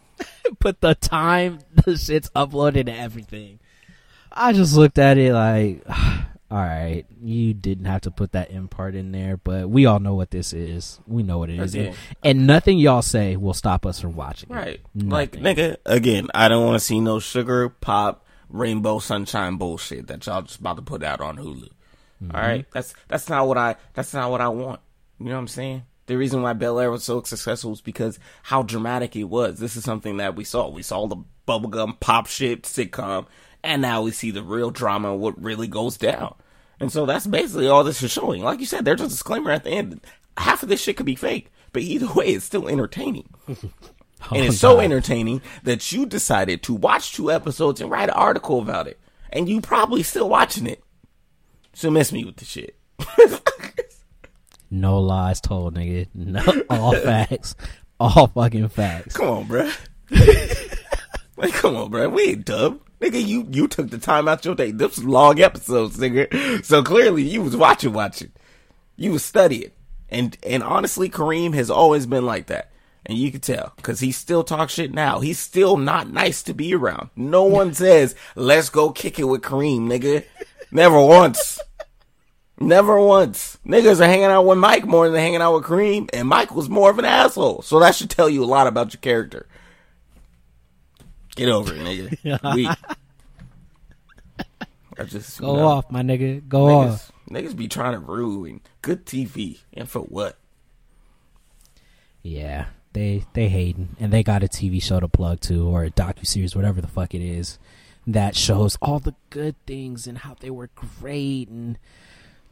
[0.60, 3.60] put the time the shit's uploaded and everything
[4.34, 5.84] i just looked at it like
[6.52, 10.00] all right you didn't have to put that in part in there but we all
[10.00, 11.96] know what this is we know what it is and, Again.
[12.24, 14.54] and nothing y'all say will stop us from watching it.
[14.54, 14.82] Right.
[14.96, 20.26] Like, nigga, again, I don't want to see no sugar pop rainbow sunshine bullshit that
[20.26, 21.70] y'all just about to put out on Hulu.
[22.24, 22.36] Mm-hmm.
[22.36, 22.66] All right?
[22.74, 24.80] That's that's not what I that's not what I want.
[25.20, 25.84] You know what I'm saying?
[26.06, 29.60] The reason why Bel Air was so successful was because how dramatic it was.
[29.60, 30.70] This is something that we saw.
[30.70, 33.26] We saw the bubblegum pop shit sitcom,
[33.64, 36.36] and now we see the real drama, and what really goes down.
[36.80, 38.42] And so that's basically all this is showing.
[38.44, 40.02] Like you said, there's a disclaimer at the end.
[40.38, 43.30] Half of this shit could be fake, but either way, it's still entertaining.
[44.32, 44.86] Oh, and it's so God.
[44.86, 48.98] entertaining that you decided to watch two episodes and write an article about it.
[49.34, 50.82] And you probably still watching it.
[51.74, 52.78] So miss me with the shit.
[54.72, 56.08] No lies told, nigga.
[56.16, 57.54] No, all facts.
[58.00, 59.16] All fucking facts.
[59.16, 60.80] Come on, bruh.
[61.44, 62.12] Like, come on, bruh.
[62.12, 62.82] We ain't dumb.
[63.02, 64.72] Nigga, you, you took the time out your day.
[64.72, 66.64] This was long episodes, nigga.
[66.64, 68.32] So clearly you was watching, watching.
[68.96, 69.72] You was studying.
[70.10, 72.72] And, and honestly, Kareem has always been like that.
[73.06, 75.20] And you can tell, cause he still talks shit now.
[75.20, 77.10] He's still not nice to be around.
[77.18, 80.24] No one says, let's go kick it with Kareem, nigga.
[80.72, 81.60] Never once.
[82.58, 83.58] Never once.
[83.66, 86.70] Niggas are hanging out with Mike more than hanging out with Kareem, and Mike was
[86.70, 87.62] more of an asshole.
[87.64, 89.48] So that should tell you a lot about your character.
[91.36, 92.56] Get over it, nigga.
[92.56, 92.70] Weak.
[94.98, 96.48] I just Go you know, off, my nigga.
[96.48, 97.12] Go off.
[97.30, 100.38] Niggas, niggas be trying to ruin good TV, and for what?
[102.22, 105.90] Yeah, they they hating, and they got a TV show to plug to, or a
[105.90, 107.58] docu series, whatever the fuck it is,
[108.06, 111.78] that shows all the good things and how they were great, and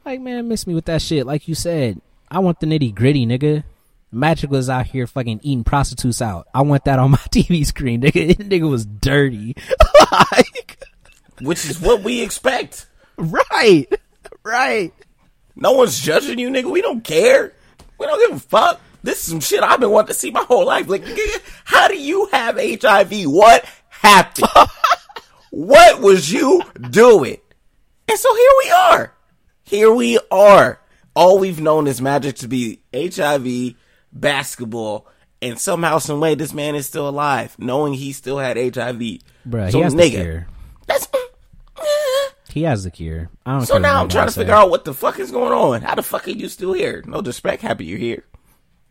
[0.04, 1.28] like man, miss me with that shit.
[1.28, 3.64] Like you said, I want the nitty gritty, nigga.
[4.12, 6.48] Magic was out here fucking eating prostitutes out.
[6.54, 8.36] I want that on my TV screen, nigga.
[8.36, 9.56] Nigga was dirty.
[10.12, 10.84] like,
[11.42, 12.88] Which is what we expect.
[13.18, 13.88] right,
[14.44, 14.94] right.
[15.56, 16.70] No one's judging you, nigga.
[16.70, 17.54] We don't care.
[17.98, 18.82] We don't give a fuck.
[19.04, 20.88] This is some shit I've been wanting to see my whole life.
[20.88, 23.24] Like, nigga, how do you have HIV?
[23.24, 24.48] What happened?
[25.52, 27.38] what was you doing?
[28.08, 29.14] And so here we are.
[29.64, 30.80] Here we are.
[31.16, 33.76] All we've known is magic to be HIV,
[34.14, 35.08] basketball,
[35.42, 39.00] and somehow, some way, this man is still alive, knowing he still had HIV.
[39.48, 40.48] Bruh, so, he has nigga, the cure.
[40.88, 41.08] That's.
[42.52, 43.30] He has the cure.
[43.46, 45.82] I don't So now I'm trying to figure out what the fuck is going on.
[45.84, 47.02] How the fuck are you still here?
[47.08, 48.26] No disrespect, happy you're here.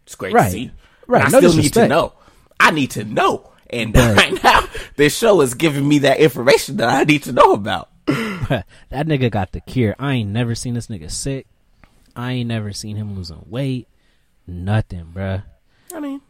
[0.06, 0.46] It's great Right.
[0.46, 0.72] to see.
[1.06, 2.14] Right, And I no still need to know.
[2.58, 3.52] I need to know.
[3.68, 4.66] And But- right now,
[4.96, 7.90] this show is giving me that information that I need to know about.
[8.06, 9.94] that nigga got the cure.
[9.98, 11.46] I ain't never seen this nigga sick.
[12.16, 13.88] I ain't never seen him losing weight.
[14.50, 15.42] Nothing, bruh.
[15.94, 16.20] I mean,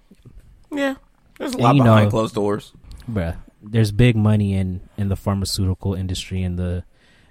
[0.70, 0.94] yeah,
[1.38, 2.72] there's a And lot behind know- closed doors.
[3.10, 3.36] Bruh.
[3.62, 6.84] There's big money in in the pharmaceutical industry in the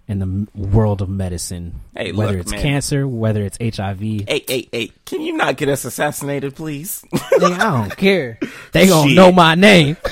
[0.08, 1.82] in the world of medicine.
[1.96, 2.62] Hey, whether look, it's man.
[2.62, 4.00] cancer, whether it's HIV.
[4.00, 7.04] Hey, hey, hey, can you not get us assassinated, please?
[7.14, 8.40] Nigga, I don't care.
[8.74, 9.98] They gonna know my name.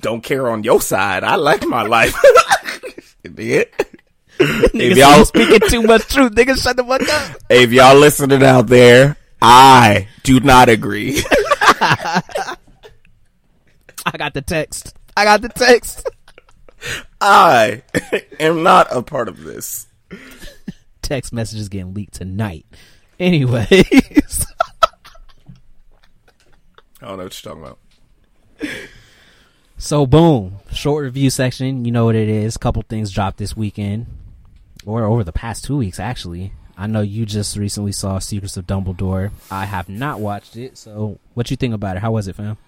[0.00, 1.22] Don't care on your side.
[1.22, 2.14] I like my life.
[3.38, 3.64] Yeah.
[4.38, 7.36] Nigga, if y'all speaking too much truth, nigga, shut the fuck up.
[7.48, 11.22] Hey, if y'all listening out there, I do not agree.
[11.80, 12.56] I
[14.16, 14.94] got the text.
[15.16, 16.08] I got the text.
[17.20, 17.82] I
[18.38, 19.86] am not a part of this.
[21.02, 22.66] Text messages getting leaked tonight.
[23.18, 24.46] Anyways.
[27.00, 27.78] I don't know what you're talking about.
[29.78, 31.84] So boom, short review section.
[31.84, 32.56] You know what it is.
[32.56, 34.06] Couple things dropped this weekend,
[34.86, 36.52] or over the past two weeks actually.
[36.76, 39.30] I know you just recently saw Secrets of Dumbledore.
[39.50, 40.76] I have not watched it.
[40.76, 42.00] So what you think about it?
[42.00, 42.58] How was it, fam?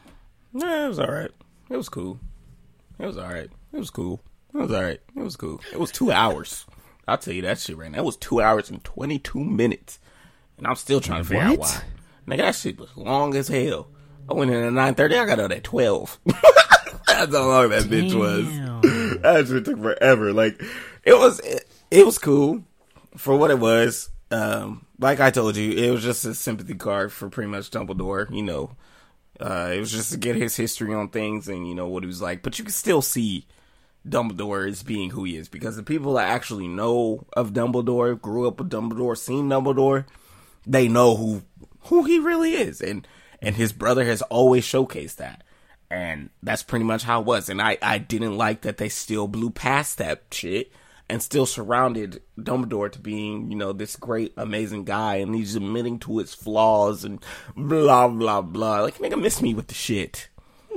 [0.55, 1.31] Nah, it was all right.
[1.69, 2.19] It was cool.
[2.99, 3.51] It was all right.
[3.73, 4.21] It was cool.
[4.55, 5.01] It was all right.
[5.15, 5.61] It was cool.
[5.73, 6.65] It was two hours.
[7.07, 7.99] I'll tell you that shit right now.
[7.99, 9.99] It was two hours and 22 minutes.
[10.57, 11.81] And I'm still trying to figure out why.
[12.27, 13.89] Nigga, that shit was long as hell.
[14.29, 15.21] I went in at 9.30.
[15.21, 16.19] I got out at 12.
[16.27, 18.47] That's how long that bitch was.
[18.47, 19.21] Damn.
[19.23, 20.33] that shit took forever.
[20.33, 20.63] Like
[21.05, 22.65] it was, it, it was cool
[23.17, 24.11] for what it was.
[24.31, 28.35] Um, like I told you, it was just a sympathy card for pretty much Dumbledore.
[28.35, 28.71] You know,
[29.41, 32.09] uh, it was just to get his history on things and you know what he
[32.09, 32.43] was like.
[32.43, 33.47] But you can still see
[34.07, 38.47] Dumbledore as being who he is because the people that actually know of Dumbledore, grew
[38.47, 40.05] up with Dumbledore, seen Dumbledore,
[40.67, 41.43] they know who
[41.83, 43.07] who he really is, and
[43.41, 45.43] and his brother has always showcased that,
[45.91, 47.49] and that's pretty much how it was.
[47.49, 50.71] And I I didn't like that they still blew past that shit
[51.09, 55.99] and still surrounded Dumbledore to being you know this great amazing guy, and he's admitting
[56.01, 57.25] to his flaws and
[57.57, 58.81] blah blah blah.
[58.81, 60.29] Like nigga, miss me with the shit.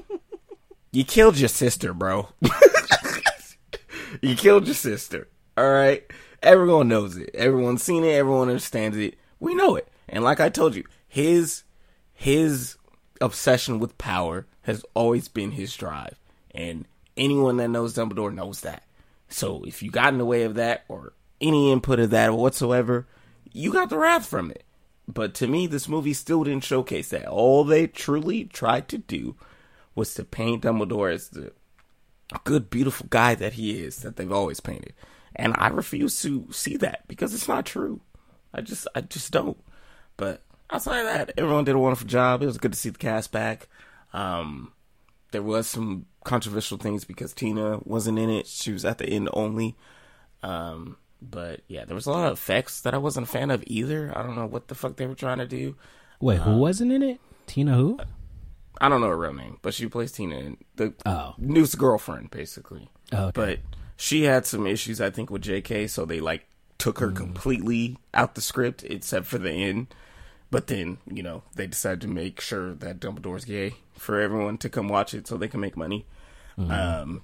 [0.92, 2.30] you killed your sister, bro.
[4.22, 5.28] You killed your sister.
[5.58, 6.04] All right.
[6.44, 7.32] Everyone knows it.
[7.34, 8.14] Everyone's seen it.
[8.14, 9.18] Everyone understands it.
[9.40, 9.88] We know it.
[10.10, 11.64] And like I told you, his
[12.14, 12.78] his
[13.20, 16.20] obsession with power has always been his drive.
[16.54, 18.84] And anyone that knows Dumbledore knows that.
[19.32, 23.08] So if you got in the way of that or any input of that whatsoever,
[23.52, 24.64] you got the wrath from it.
[25.08, 27.28] But to me, this movie still didn't showcase that.
[27.28, 29.36] All they truly tried to do
[29.96, 31.52] was to paint Dumbledore as the
[32.44, 34.94] good, beautiful guy that he is that they've always painted.
[35.36, 38.02] And I refuse to see that because it's not true.
[38.54, 39.58] I just, I just don't.
[40.18, 42.42] But outside of that, everyone did a wonderful job.
[42.42, 43.68] It was good to see the cast back.
[44.14, 44.74] Um,
[45.32, 48.48] there was some controversial things because Tina wasn't in it.
[48.48, 49.76] She was at the end only.
[50.44, 53.64] Um, but yeah, there was a lot of effects that I wasn't a fan of
[53.68, 54.12] either.
[54.16, 55.76] I don't know what the fuck they were trying to do.
[56.20, 56.52] Wait, Uh-huh.
[56.52, 57.20] who wasn't in it?
[57.48, 58.00] Tina who?
[58.80, 61.36] I don't know her real name, but she plays Tina, in the Oh.
[61.38, 62.90] Newt's girlfriend, basically.
[63.12, 63.32] Oh, okay.
[63.34, 63.60] But
[63.98, 66.48] she had some issues, I think, with J.K., so they like
[66.80, 69.94] took her completely out the script, except for the end.
[70.50, 74.70] But then, you know, they decided to make sure that Dumbledore's gay for everyone to
[74.70, 76.06] come watch it, so they can make money.
[76.58, 77.22] Um,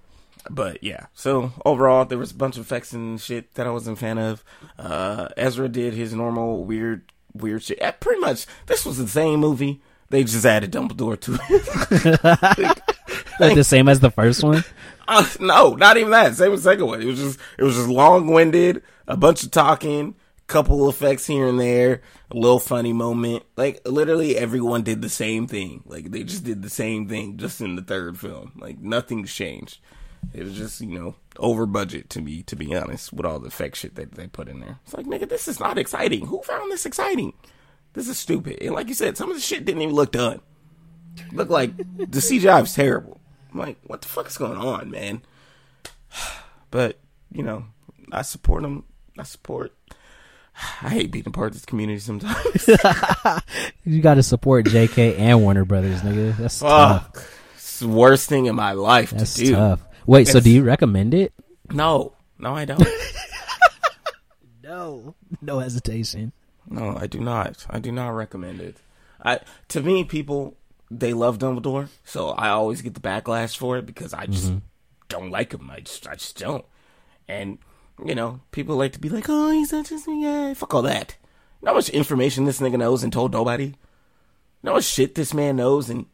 [0.50, 3.98] but yeah, so overall, there was a bunch of effects and shit that I wasn't
[3.98, 4.44] a fan of.
[4.80, 7.78] Uh, Ezra did his normal weird, weird shit.
[7.80, 9.82] Yeah, pretty much, this was the same movie.
[10.10, 12.84] They just added Dumbledore to it.
[13.40, 14.64] Like the same as the first one.
[15.10, 16.36] Uh, no, not even that.
[16.36, 17.02] Same as the second one.
[17.02, 20.16] It was just it was just long winded, a bunch of talking,
[20.48, 23.44] couple effects here and there, a little funny moment.
[23.56, 25.84] Like literally everyone did the same thing.
[25.86, 28.54] Like they just did the same thing just in the third film.
[28.58, 29.80] Like nothing's changed.
[30.34, 33.48] It was just, you know, over budget to me, to be honest, with all the
[33.48, 34.80] effect shit that they put in there.
[34.84, 36.26] It's like, nigga, this is not exciting.
[36.26, 37.34] Who found this exciting?
[37.94, 38.58] This is stupid.
[38.62, 40.42] And like you said, some of the shit didn't even look done.
[41.32, 43.20] Look like the CGI was terrible.
[43.52, 45.22] I'm like, what the fuck is going on, man?
[46.70, 47.00] But,
[47.32, 47.64] you know,
[48.12, 48.84] I support them.
[49.18, 49.74] I support.
[50.82, 52.70] I hate being a part of this community sometimes.
[53.84, 56.36] You got to support JK and Warner Brothers, nigga.
[56.36, 57.10] That's tough.
[57.56, 59.52] It's the worst thing in my life That's to do.
[59.54, 59.82] tough.
[60.06, 61.34] Wait, so do you recommend it?
[61.72, 62.14] No.
[62.38, 62.86] No, I don't.
[64.68, 66.34] No, no hesitation.
[66.70, 67.66] No, I do not.
[67.70, 68.76] I do not recommend it.
[69.24, 69.40] I
[69.70, 70.58] to me, people
[70.92, 74.58] they love Dumbledore, so I always get the backlash for it because I just mm-hmm.
[75.08, 75.72] don't like him.
[75.72, 76.66] I just I just don't.
[77.30, 77.60] And
[78.04, 81.16] you know, people like to be like, "Oh, he's such a yeah." Fuck all that.
[81.62, 83.66] You know how much information this nigga knows and told nobody.
[83.66, 83.76] You
[84.64, 86.06] know what shit this man knows and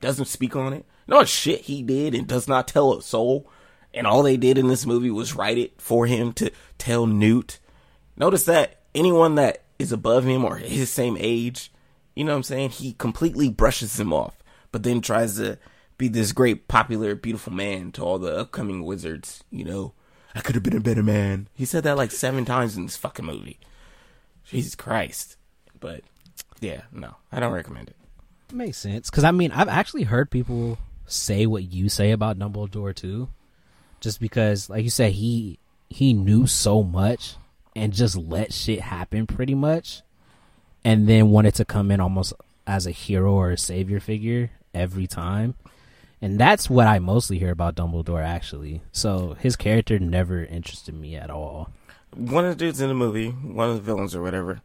[0.00, 0.84] doesn't speak on it.
[1.06, 3.50] You know what shit he did and does not tell a soul.
[3.94, 7.58] And all they did in this movie was write it for him to tell Newt.
[8.16, 11.72] Notice that anyone that is above him or his same age,
[12.14, 12.70] you know what I'm saying?
[12.70, 14.36] He completely brushes him off,
[14.70, 15.58] but then tries to
[15.96, 19.94] be this great, popular, beautiful man to all the upcoming wizards, you know?
[20.38, 21.48] I could have been a better man.
[21.52, 23.58] He said that like seven times in this fucking movie.
[24.44, 25.36] Jesus Christ.
[25.80, 26.02] But
[26.60, 27.96] yeah, no, I don't recommend it.
[28.54, 29.10] Makes sense.
[29.10, 33.30] Because I mean, I've actually heard people say what you say about Dumbledore too,
[34.00, 35.58] just because, like you said, he
[35.90, 37.34] he knew so much
[37.74, 40.02] and just let shit happen pretty much,
[40.84, 42.32] and then wanted to come in almost
[42.64, 45.56] as a hero or a savior figure every time.
[46.20, 48.82] And that's what I mostly hear about Dumbledore, actually.
[48.92, 51.70] So his character never interested me at all.
[52.14, 54.60] one of the dudes in the movie, one of the villains or whatever,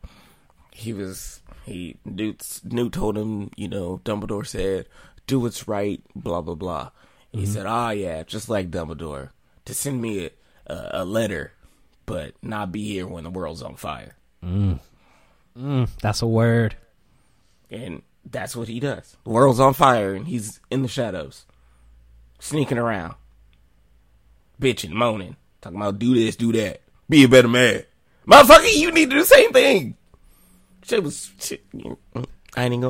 [0.71, 4.87] he was he dudes Newt told him, you know, Dumbledore said,
[5.27, 6.89] "Do what's right," blah blah blah.
[7.31, 9.29] And He said, "Ah, yeah, just like Dumbledore,
[9.65, 10.31] to send me a,
[10.67, 11.53] a a letter,
[12.07, 14.79] but not be here when the world's on fire." Mm.
[15.57, 16.75] Mm, that's a word.
[17.69, 19.17] And that's what he does.
[19.23, 21.45] The world's on fire, and he's in the shadows,
[22.39, 23.15] sneaking around,
[24.59, 27.83] bitching, moaning, talking about do this, do that, be a better man.
[28.27, 29.97] Motherfucker, you need to do the same thing.
[30.83, 31.63] Shit was shit.
[32.55, 32.87] I ain't even go.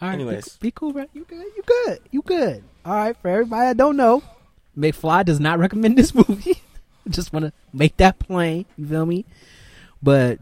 [0.00, 0.56] All right, Anyways.
[0.58, 1.06] be, be cool, bro.
[1.12, 1.46] You good?
[1.56, 1.98] You good?
[2.10, 2.64] You good?
[2.84, 4.22] All right, for everybody that don't know,
[4.76, 6.60] McFly does not recommend this movie.
[7.08, 8.64] Just want to make that plain.
[8.76, 9.24] You feel me?
[10.02, 10.38] But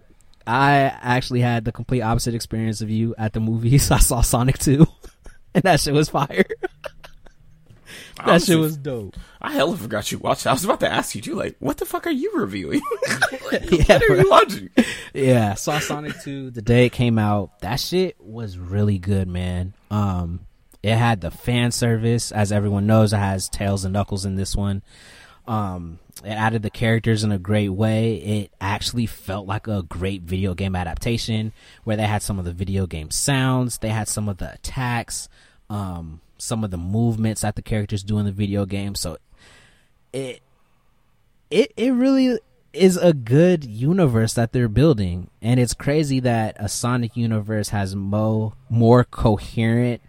[0.46, 0.72] I
[1.02, 3.90] actually had the complete opposite experience of you at the movies.
[3.92, 4.86] I saw Sonic 2,
[5.54, 6.44] and that shit was fire.
[8.16, 9.16] that Honestly, shit was dope.
[9.40, 10.46] I hella forgot you watched.
[10.46, 10.50] it.
[10.50, 11.34] I was about to ask you too.
[11.34, 12.80] Like, what the fuck are you reviewing?
[13.50, 14.70] Yeah, what are you watching?
[15.14, 17.58] yeah, saw Sonic 2 the day it came out.
[17.60, 19.74] That shit was really good, man.
[19.90, 20.40] Um
[20.82, 24.56] it had the fan service, as everyone knows, it has Tails and Knuckles in this
[24.56, 24.82] one.
[25.46, 28.14] Um it added the characters in a great way.
[28.14, 31.52] It actually felt like a great video game adaptation
[31.84, 35.28] where they had some of the video game sounds, they had some of the attacks,
[35.68, 38.94] um some of the movements that the characters do in the video game.
[38.94, 39.18] So
[40.12, 40.40] it
[41.50, 42.38] it it really
[42.72, 47.94] is a good universe that they're building and it's crazy that a sonic universe has
[47.94, 50.00] mo more coherent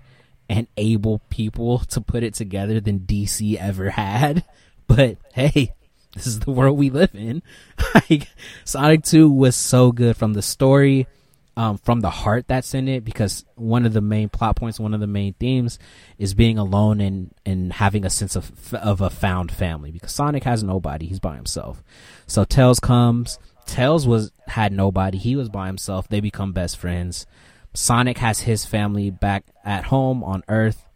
[0.47, 4.45] and able people to put it together than dc ever had
[4.87, 5.73] but hey
[6.13, 7.41] this is the world we live in
[7.95, 8.27] like
[8.65, 11.07] sonic 2 was so good from the story
[11.55, 14.93] um, from the heart that's in it because one of the main plot points, one
[14.93, 15.77] of the main themes
[16.17, 20.43] is being alone and, and having a sense of, of a found family because Sonic
[20.45, 21.05] has nobody.
[21.05, 21.83] He's by himself.
[22.25, 23.37] So Tails comes.
[23.65, 25.17] Tails was, had nobody.
[25.17, 26.07] He was by himself.
[26.07, 27.27] They become best friends.
[27.75, 30.87] Sonic has his family back at home on Earth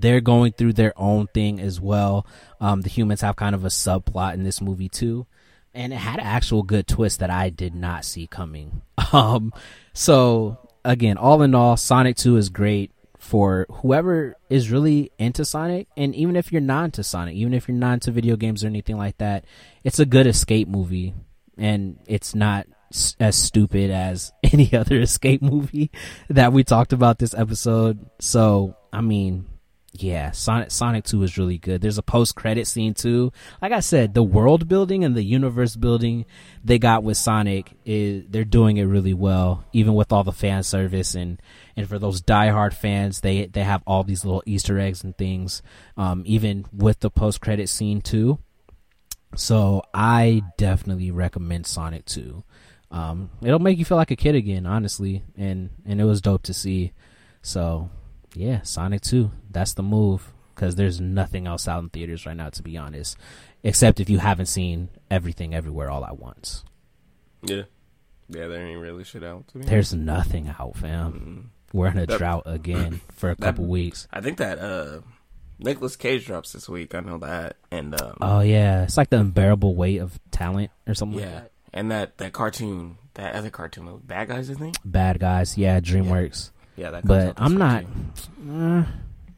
[0.00, 2.26] they're going through their own thing as well.
[2.60, 5.26] Um, the humans have kind of a subplot in this movie too,
[5.72, 8.82] and it had an actual good twist that I did not see coming.
[9.12, 9.52] Um,
[9.92, 15.86] so again, all in all, Sonic Two is great for whoever is really into Sonic,
[15.96, 18.66] and even if you're not into Sonic, even if you're not into video games or
[18.66, 19.44] anything like that,
[19.84, 21.14] it's a good escape movie,
[21.56, 22.66] and it's not
[23.18, 25.90] as stupid as any other escape movie
[26.28, 28.10] that we talked about this episode.
[28.20, 29.46] So, I mean,
[29.96, 31.80] yeah, Sonic Sonic 2 is really good.
[31.80, 33.32] There's a post credit scene too.
[33.62, 36.24] Like I said, the world building and the universe building
[36.64, 40.64] they got with Sonic is they're doing it really well, even with all the fan
[40.64, 41.40] service and
[41.76, 45.62] and for those diehard fans, they they have all these little Easter eggs and things,
[45.96, 48.40] um, even with the post credit scene too.
[49.36, 52.42] So I definitely recommend Sonic 2.
[52.90, 56.42] Um, it'll make you feel like a kid again, honestly, and and it was dope
[56.44, 56.92] to see.
[57.42, 57.90] So
[58.34, 59.30] yeah, Sonic 2.
[59.50, 63.16] That's the move because there's nothing else out in theaters right now, to be honest,
[63.62, 66.64] except if you haven't seen everything everywhere all at once.
[67.42, 67.62] Yeah.
[68.28, 69.48] Yeah, there ain't really shit out.
[69.48, 69.66] To me.
[69.66, 71.12] There's nothing out, fam.
[71.12, 71.76] Mm.
[71.76, 74.08] We're in a That- drought again for a that- couple weeks.
[74.12, 75.00] I think that uh
[75.58, 76.94] Nicolas Cage drops this week.
[76.94, 77.56] I know that.
[77.70, 81.40] And um Oh yeah, it's like the unbearable weight of talent or something like yeah.
[81.40, 81.50] that.
[81.72, 84.76] And that that cartoon, that other cartoon, Bad Guys, I think.
[84.84, 86.50] Bad guys, yeah, DreamWorks.
[86.76, 87.02] Yeah, that.
[87.06, 87.84] comes But out I'm week, not.
[88.16, 88.86] too.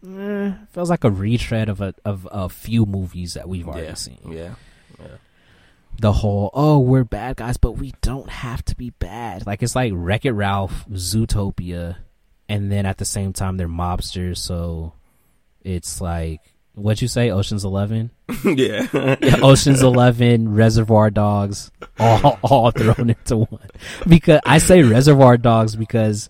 [0.09, 3.87] Uh, eh, feels like a retread of a of a few movies that we've already
[3.89, 3.95] Yeah.
[3.95, 4.19] seen.
[4.31, 4.55] Yeah.
[5.99, 9.75] the whole oh we're bad guys but we don't have to be bad like it's
[9.75, 11.97] like wreck it ralph zootopia
[12.51, 14.93] and then at the same time they're mobsters so
[15.63, 16.41] it's like
[16.75, 18.11] what'd you say oceans 11
[18.45, 18.87] yeah.
[18.93, 23.69] yeah, oceans 11 reservoir dogs all all thrown into one
[24.07, 26.29] because i say reservoir dogs because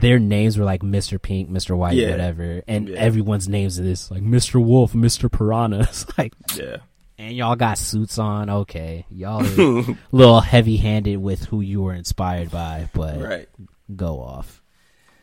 [0.00, 2.10] their names were like mr pink mr white Yeah.
[2.10, 2.96] whatever and Yeah.
[2.98, 6.78] everyone's names are this like mr wolf mr piranha it's like yeah.
[7.18, 8.48] and y'all got suits on.
[8.50, 13.48] Okay, y'all a little heavy-handed with who you were inspired by, but Right.
[13.94, 14.62] go off.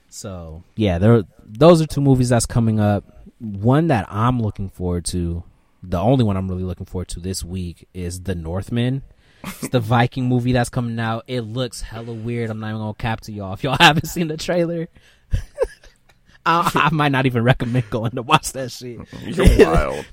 [0.09, 1.23] So yeah, there.
[1.43, 3.03] Those are two movies that's coming up.
[3.39, 5.43] One that I'm looking forward to.
[5.83, 9.03] The only one I'm really looking forward to this week is The Northman.
[9.43, 11.23] It's the Viking movie that's coming out.
[11.27, 12.49] It looks hella weird.
[12.49, 14.87] I'm not even gonna cap to y'all if y'all haven't seen the trailer.
[16.45, 20.05] I, I might not even recommend going to watch that shit You're wild.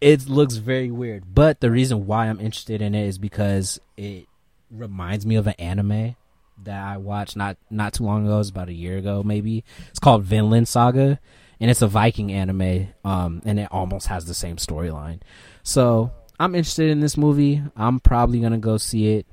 [0.00, 1.34] it looks very weird.
[1.34, 4.26] But the reason why I'm interested in it is because it
[4.70, 6.14] reminds me of an anime
[6.62, 8.38] that I watched not not too long ago.
[8.38, 9.64] It's about a year ago, maybe.
[9.90, 11.18] It's called Vinland Saga,
[11.60, 12.88] and it's a Viking anime.
[13.04, 15.20] Um, and it almost has the same storyline.
[15.64, 16.12] So
[16.42, 17.62] I'm interested in this movie.
[17.76, 19.26] I'm probably gonna go see it,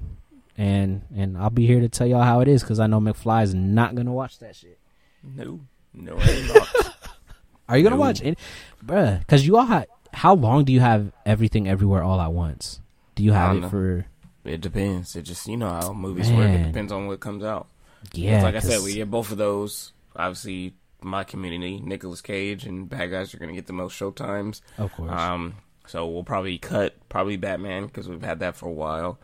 [0.57, 3.43] and and I'll be here to tell y'all how it is because I know McFly
[3.43, 4.77] is not gonna watch that shit.
[5.23, 5.59] No.
[5.93, 6.17] No.
[7.67, 7.99] Are you gonna No.
[8.01, 8.37] watch it,
[8.85, 9.19] bruh?
[9.19, 9.85] Because you all have.
[10.13, 12.79] How long do you have everything everywhere all at once?
[13.15, 13.69] Do you have it know.
[13.69, 14.05] for?
[14.45, 15.15] It depends.
[15.15, 16.49] It just you know how movies work.
[16.49, 17.67] It depends on what comes out.
[18.13, 19.93] Yeah, like I said, we get both of those.
[20.15, 24.11] Obviously, my community, Nicolas Cage and Bad Guys are going to get the most show
[24.11, 24.61] times.
[24.77, 25.11] of course.
[25.11, 25.55] Um,
[25.89, 29.17] so we'll probably cut probably Batman because we've had that for a while.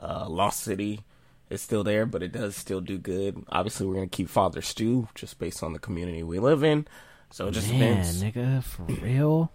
[0.00, 1.00] Uh, Lost City
[1.50, 3.44] is still there, but it does still do good.
[3.48, 6.86] Obviously, we're going to keep Father Stew just based on the community we live in.
[7.30, 8.22] So it just Man, depends.
[8.22, 9.50] nigga, for real,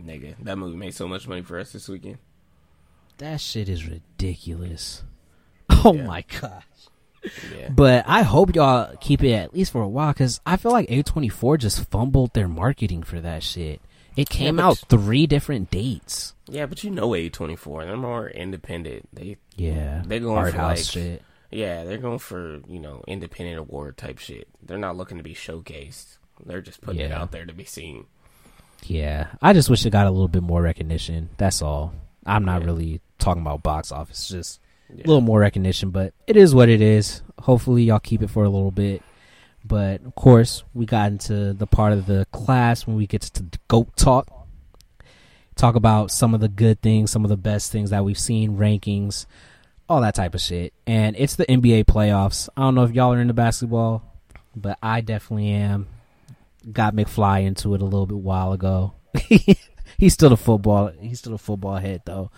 [0.00, 2.18] Nigga, that movie made so much money for us this weekend.
[3.18, 5.02] that shit is ridiculous.
[5.84, 6.06] Oh Yeah.
[6.06, 6.64] my gosh.
[7.56, 7.68] Yeah.
[7.70, 10.88] But I hope y'all keep it at least for a while because I feel like
[10.88, 13.80] A24 just fumbled their marketing for that shit.
[14.16, 16.34] It came but- out three different dates.
[16.48, 19.08] Yeah, but you know A24, they're more independent.
[19.12, 21.22] They Yeah, They're going art for, house like- shit.
[21.50, 24.48] Yeah, they're going for, you know, independent award type shit.
[24.62, 26.16] They're not looking to be showcased.
[26.44, 28.06] They're just putting it out there to be seen.
[28.84, 31.28] Yeah, I just wish it got a little bit more recognition.
[31.36, 31.94] That's all.
[32.26, 32.66] I'm not Yeah.
[32.66, 34.60] really talking about box office, just
[34.90, 35.04] Yeah.
[35.04, 35.90] a little more recognition.
[35.90, 37.22] But it is what it is.
[37.38, 39.02] Hopefully, y'all keep it for a little bit.
[39.64, 43.44] But of course, we got into the part of the class when we get to
[43.68, 44.28] goat talk.
[45.54, 48.56] Talk about some of the good things, some of the best things that we've seen,
[48.56, 49.26] rankings,
[49.88, 50.72] all that type of shit.
[50.86, 52.48] And it's the NBA playoffs.
[52.56, 54.02] I don't know if y'all are into basketball,
[54.56, 55.86] but I definitely am
[56.70, 58.94] got McFly into it a little bit while ago.
[59.98, 60.92] he's still a football.
[61.00, 62.30] He's still a football head though,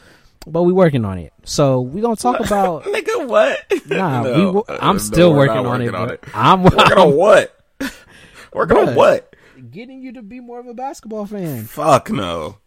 [0.47, 1.33] but we working on it.
[1.45, 2.85] So we gonna talk about.
[2.85, 3.59] Nigga, what?
[3.87, 6.25] Nah, No, we, uh, I'm no, still we're working, on, working it, on it.
[6.35, 7.61] I'm, Working I'm on what?
[8.53, 9.31] Working on what?
[9.71, 11.65] getting you to be more of a basketball fan.
[11.65, 12.59] Fuck no.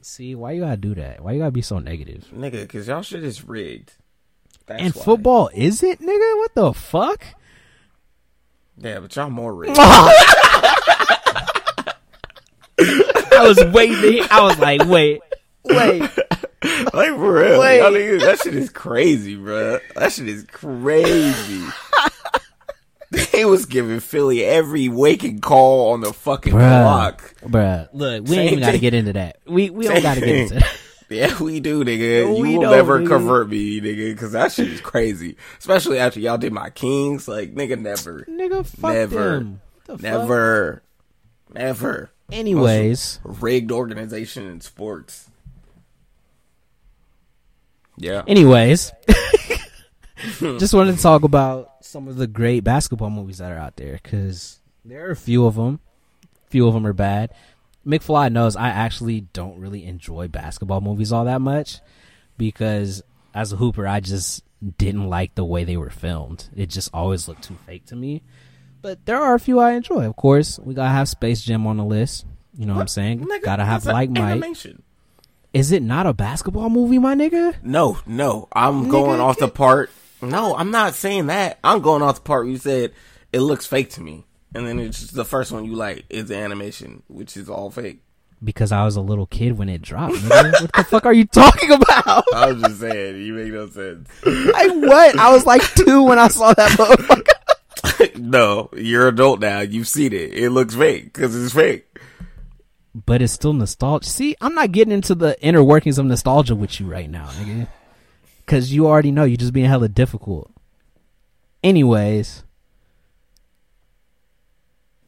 [0.00, 1.22] See, why you gotta do that?
[1.22, 2.26] Why you gotta be so negative?
[2.34, 3.92] Nigga, because y'all shit is rigged.
[4.66, 5.04] That's and why.
[5.04, 6.38] football is it, nigga?
[6.38, 7.24] What the fuck?
[8.78, 9.76] Yeah, but y'all more rigged.
[9.78, 11.94] I
[13.42, 14.26] was waiting.
[14.30, 15.20] I was like, wait,
[15.64, 16.00] wait.
[16.92, 17.60] like, for real.
[17.60, 17.78] Wait.
[17.78, 19.78] Y'all niggas, that shit is crazy, bro.
[19.96, 21.64] That shit is crazy.
[23.32, 26.82] they was giving Philly every waking call on the fucking Bruh.
[26.82, 27.34] clock.
[27.42, 29.38] Bruh, look, we Same ain't even gotta get into that.
[29.46, 30.78] We we don't got to get into that.
[31.10, 32.40] Yeah, we do, nigga.
[32.40, 33.08] We you will never nigga.
[33.08, 35.36] convert me, nigga, because that shit is crazy.
[35.58, 37.28] Especially after y'all did my Kings.
[37.28, 38.24] Like, nigga, never.
[38.28, 39.38] Nigga, fuck Never.
[39.38, 39.60] them.
[39.84, 40.02] The fuck?
[40.02, 40.82] Never.
[41.52, 42.10] Never.
[42.32, 45.28] Anyways, rigged organization in sports.
[47.96, 48.22] Yeah.
[48.26, 48.92] anyways,
[50.38, 54.00] just wanted to talk about some of the great basketball movies that are out there
[54.02, 55.80] because there are a few of them.
[56.46, 57.32] A Few of them are bad.
[57.86, 61.80] McFly knows I actually don't really enjoy basketball movies all that much
[62.38, 63.02] because
[63.34, 64.42] as a hooper, I just
[64.78, 66.48] didn't like the way they were filmed.
[66.56, 68.22] It just always looked too fake to me.
[68.80, 70.06] But there are a few I enjoy.
[70.06, 72.26] Of course, we gotta have Space Jam on the list.
[72.56, 73.24] You know what, I'm saying?
[73.24, 74.22] Nigga, gotta have like Mike.
[74.22, 74.82] animation.
[75.54, 77.54] Is it not a basketball movie, my nigga?
[77.62, 78.48] No, no.
[78.52, 79.88] I'm going off the part.
[80.20, 81.60] No, I'm not saying that.
[81.62, 82.92] I'm going off the part where you said
[83.32, 84.26] it looks fake to me.
[84.52, 88.00] And then it's the first one you like is the animation, which is all fake.
[88.42, 90.16] Because I was a little kid when it dropped.
[90.16, 90.60] Nigga.
[90.60, 92.24] what the fuck are you talking about?
[92.34, 94.10] I was just saying, you make no sense.
[94.24, 95.16] Like what?
[95.20, 98.18] I was like two when I saw that motherfucker.
[98.18, 99.60] no, you're adult now.
[99.60, 100.34] You've seen it.
[100.34, 101.86] It looks fake because it's fake.
[102.94, 104.08] But it's still nostalgia.
[104.08, 107.66] See, I'm not getting into the inner workings of nostalgia with you right now, nigga.
[108.46, 110.50] Cause you already know you're just being hella difficult.
[111.62, 112.44] Anyways.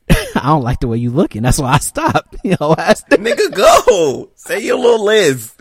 [0.11, 1.43] I don't like the way you looking.
[1.43, 2.37] That's why I stopped.
[2.43, 4.31] You know, I Nigga, go.
[4.35, 5.61] Say your little list.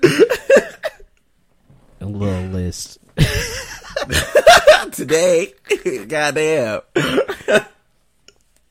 [1.99, 2.97] a little list.
[4.91, 5.53] Today,
[6.07, 6.81] goddamn.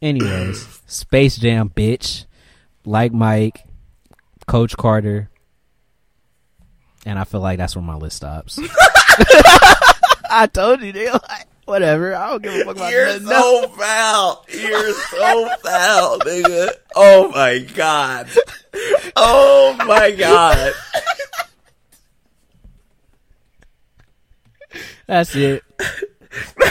[0.00, 2.24] Anyways, Space Jam, bitch.
[2.84, 3.64] Like Mike,
[4.46, 5.30] Coach Carter.
[7.06, 8.58] And I feel like that's where my list stops.
[10.30, 12.14] I told you, they like, whatever.
[12.14, 14.46] I don't give a fuck about You're nothing so foul.
[14.52, 16.70] You're so foul, nigga.
[16.94, 18.28] Oh my god.
[19.16, 20.72] Oh my god.
[25.06, 25.62] That's it.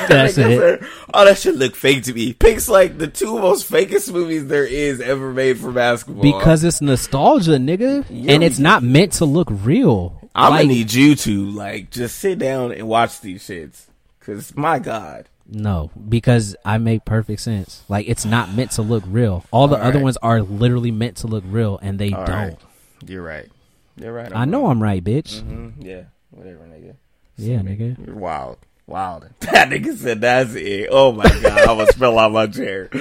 [0.08, 0.84] That's it.
[1.14, 2.34] Oh, that shit look fake to me.
[2.34, 6.24] Picks like the two most fakest movies there is ever made for basketball.
[6.24, 8.06] Because it's nostalgia, nigga.
[8.10, 10.20] And it's not meant to look real.
[10.36, 13.86] I'm Like, gonna need you to like just sit down and watch these shits.
[14.20, 15.30] Cause my god.
[15.48, 17.84] No, because I make perfect sense.
[17.88, 19.46] Like it's not meant to look real.
[19.52, 20.04] All the All other right.
[20.04, 22.36] ones are literally meant to look real, and they All don't.
[22.36, 22.58] right.
[23.06, 23.50] You're right.
[23.98, 24.32] You're right.
[24.34, 25.42] I know I'm right, bitch.
[25.42, 26.04] hmm Yeah.
[26.32, 26.96] Whatever, nigga.
[27.38, 28.04] Yeah, nigga.
[28.06, 28.58] You're wild.
[28.88, 29.30] Wild.
[29.40, 30.90] That nigga said that's it.
[30.92, 32.90] Oh my god, I almost fell out my chair.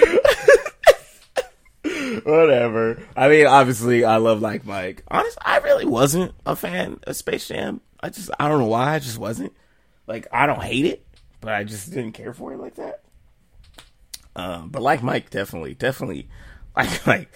[2.24, 3.02] Whatever.
[3.16, 5.02] I mean, obviously, I love like Mike.
[5.08, 7.80] Honestly, I really wasn't a fan of Space Jam.
[8.00, 8.94] I just, I don't know why.
[8.94, 9.52] I just wasn't.
[10.06, 11.04] Like, I don't hate it,
[11.40, 13.02] but I just didn't care for it like that.
[14.36, 16.28] Um, but like Mike, definitely, definitely,
[16.76, 17.32] like, like,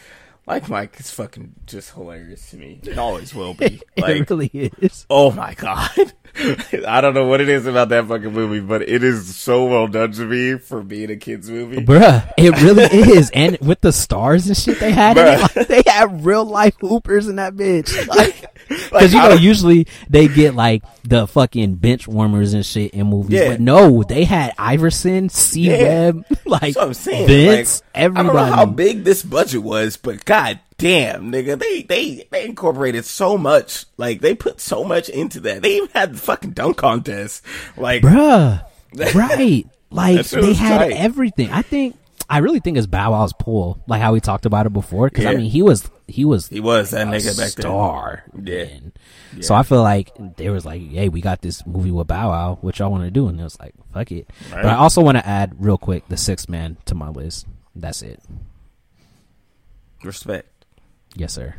[0.47, 2.81] like Mike is fucking just hilarious to me.
[2.85, 3.81] It always will be.
[3.99, 4.51] Like, it really
[4.83, 5.07] is.
[5.09, 5.89] Oh my god.
[6.87, 9.89] I don't know what it is about that fucking movie, but it is so well
[9.89, 11.79] done to me for being a kids movie.
[11.79, 12.85] Bruh, it really
[13.17, 13.31] is.
[13.31, 16.75] And with the stars and shit they had, in it, like, they had real life
[16.79, 18.07] hoopers in that bitch.
[18.07, 22.91] Like, Like, Because you know, usually they get like the fucking bench warmers and shit
[22.93, 23.53] in movies, Yeah.
[23.53, 27.29] but no, they had Iverson, C Webb, like That's what I'm saying.
[27.29, 30.36] Vince, like, I don't know how big this budget was, but god
[30.79, 33.87] damn, nigga, they they they incorporated so much.
[33.97, 35.63] Like they put so much into that.
[35.63, 37.45] They even had the fucking dunk contest.
[37.77, 38.65] Like Bruh,
[39.15, 39.67] right?
[39.91, 40.93] Like they had tight.
[40.93, 41.51] everything.
[41.51, 41.97] I think.
[42.29, 45.09] I really think it's Bow Wow's pull, like how we talked about it before.
[45.09, 48.25] Because I mean, he was he was he was that nigga back star.
[48.35, 48.65] Yeah.
[48.65, 48.93] then.
[49.43, 52.59] So I feel like there was like, hey, we got this movie with Bow Wow.
[52.63, 53.29] What y'all want to do?
[53.29, 54.29] And it was like, fuck it.
[54.51, 54.63] Right.
[54.63, 57.47] But I also want to add real quick the sixth man to my list.
[57.77, 58.21] That's it.
[60.03, 60.65] Respect.
[61.15, 61.55] Yes, sir.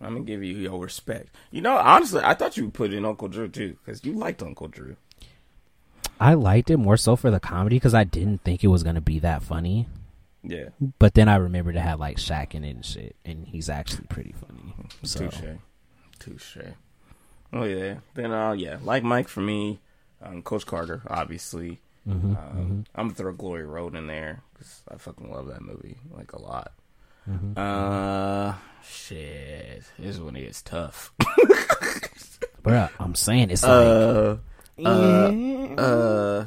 [0.00, 1.34] I'm gonna give you your respect.
[1.50, 4.42] You know, honestly, I thought you would put in Uncle Drew too, because you liked
[4.42, 4.96] Uncle Drew.
[6.18, 9.00] I liked it more so for the comedy because I didn't think it was gonna
[9.00, 9.86] be that funny.
[10.42, 13.68] Yeah, But then I remembered to have like Shaq in it and shit, and he's
[13.68, 14.74] actually pretty funny.
[15.02, 15.58] So touche,
[16.18, 16.56] touche.
[17.52, 19.80] Oh yeah, then uh yeah, like Mike for me,
[20.22, 21.80] um, Coach Carter, obviously.
[22.08, 25.98] Mm-hmm, um, I'm gonna throw Glory Road in there because I fucking love that movie
[26.10, 26.72] like a lot.
[27.30, 27.52] Mm-hmm.
[27.56, 28.54] Uh,
[28.84, 31.12] shit, this one is tough.
[32.62, 34.36] Bruh, I'm saying it's like Uh,
[34.84, 35.32] uh,
[35.78, 36.44] uh,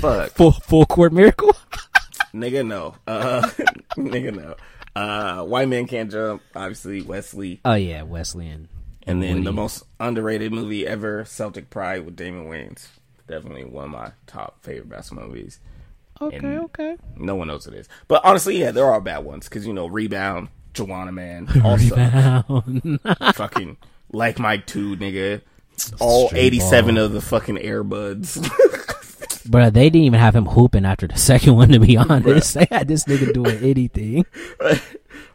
[0.00, 0.30] fuck.
[0.32, 1.54] full full court miracle.
[2.34, 2.94] Nigga, no.
[3.06, 3.42] Uh,
[3.96, 4.56] nigga, no.
[4.96, 7.60] Uh, White Man Can't Jump, obviously, Wesley.
[7.64, 8.68] oh yeah, Wesley and
[9.06, 12.88] And then the most underrated movie ever, Celtic Pride with Damon Wayans.
[13.28, 15.60] Definitely one of my top favorite basketball movies.
[16.20, 16.96] Okay, And- okay.
[17.16, 17.88] No one knows it is.
[18.08, 19.48] But honestly, yeah, there are bad ones.
[19.48, 23.00] Because, you know, Rebound, Juwanna Mann, also Rebound.
[23.34, 23.76] fucking
[24.12, 25.40] Like Mike 2, nigga.
[25.98, 27.04] All Straight 87 ball.
[27.04, 28.36] of the fucking Air Buds.
[29.48, 31.68] Bruh, they didn't even have him hooping after the second one.
[31.70, 34.24] To be honest, they had this nigga doing anything.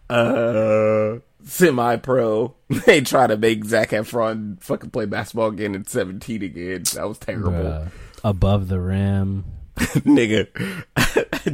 [0.10, 2.56] uh, semi pro.
[2.86, 6.84] They try to make Zac Efron fucking play basketball again in 17 again.
[6.96, 7.52] That was terrible.
[7.52, 7.92] Bruh.
[8.24, 9.46] Above the rim.
[10.06, 10.48] Nigga.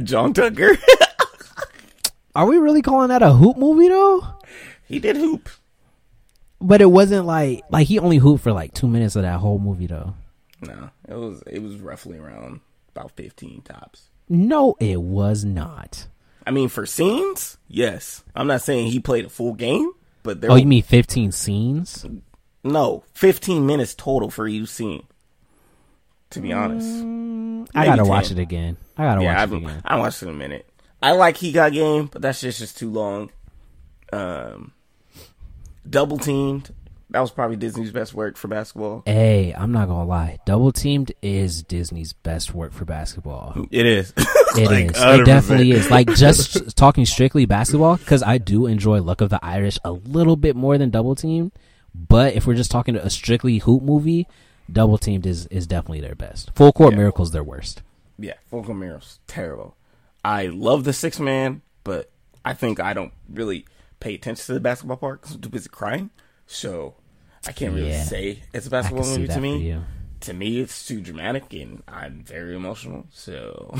[0.04, 0.76] John Tucker.
[2.34, 4.26] Are we really calling that a hoop movie though?
[4.86, 5.48] he did hoop.
[6.60, 9.58] But it wasn't like like he only hooped for like two minutes of that whole
[9.58, 10.14] movie though.
[10.60, 12.60] No, it was it was roughly around
[12.94, 14.08] about 15 tops.
[14.28, 16.08] No, it was not.
[16.46, 18.22] I mean, for scenes, yes.
[18.34, 19.92] I'm not saying he played a full game,
[20.22, 22.04] but there Oh, were, you mean fifteen scenes?
[22.64, 25.04] no 15 minutes total for each scene.
[26.30, 28.76] To be honest, mm, I Maybe gotta watch it again.
[28.96, 29.82] I gotta yeah, watch I've, it again.
[29.84, 30.68] I watched it in a minute.
[31.02, 33.30] I like he got game, but that's just just too long.
[34.12, 34.72] Um,
[35.88, 36.70] double teamed.
[37.10, 39.04] That was probably Disney's best work for basketball.
[39.06, 40.38] Hey, I'm not gonna lie.
[40.44, 43.66] Double teamed is Disney's best work for basketball.
[43.70, 44.12] It is.
[44.56, 44.68] It is.
[44.70, 45.24] Like, It 100%.
[45.26, 45.90] definitely is.
[45.90, 50.36] Like just talking strictly basketball, because I do enjoy Luck of the Irish a little
[50.36, 51.52] bit more than Double Teamed.
[51.94, 54.26] But if we're just talking to a strictly hoop movie,
[54.72, 56.50] Double Teamed is is definitely their best.
[56.54, 56.98] Full Court Yeah.
[56.98, 57.82] Miracle's their worst.
[58.18, 59.76] Yeah, full court miracles terrible.
[60.24, 62.10] I love the six man, but
[62.44, 63.66] I think I don't really
[64.00, 66.10] pay attention to the basketball part because I'm too busy crying.
[66.46, 66.94] So
[67.46, 68.02] I can't really Yeah.
[68.04, 69.76] say it's a basketball movie to me.
[70.20, 73.06] To me, it's too dramatic, and I'm very emotional.
[73.12, 73.74] So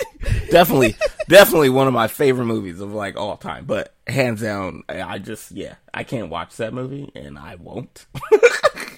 [0.50, 0.96] definitely,
[1.28, 3.66] definitely one of my favorite movies of like all time.
[3.66, 8.06] But hands down, I just yeah, I can't watch that movie, and I won't.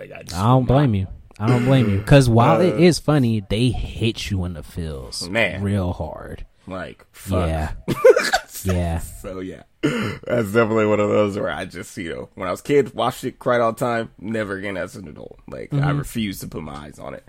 [0.00, 1.06] like I, just I don't blame you.
[1.38, 1.98] I don't blame you.
[1.98, 5.62] Because while it is funny, they hit you in the feels, Man.
[5.62, 6.46] real hard.
[6.66, 7.48] Like fuck.
[7.48, 7.72] Yeah,
[8.64, 8.98] yeah.
[8.98, 12.60] So yeah, that's definitely one of those where I just you know when I was
[12.60, 14.10] a kid watched it, cried all the time.
[14.18, 15.38] Never again as an adult.
[15.48, 17.24] Like I refuse to put my eyes on it.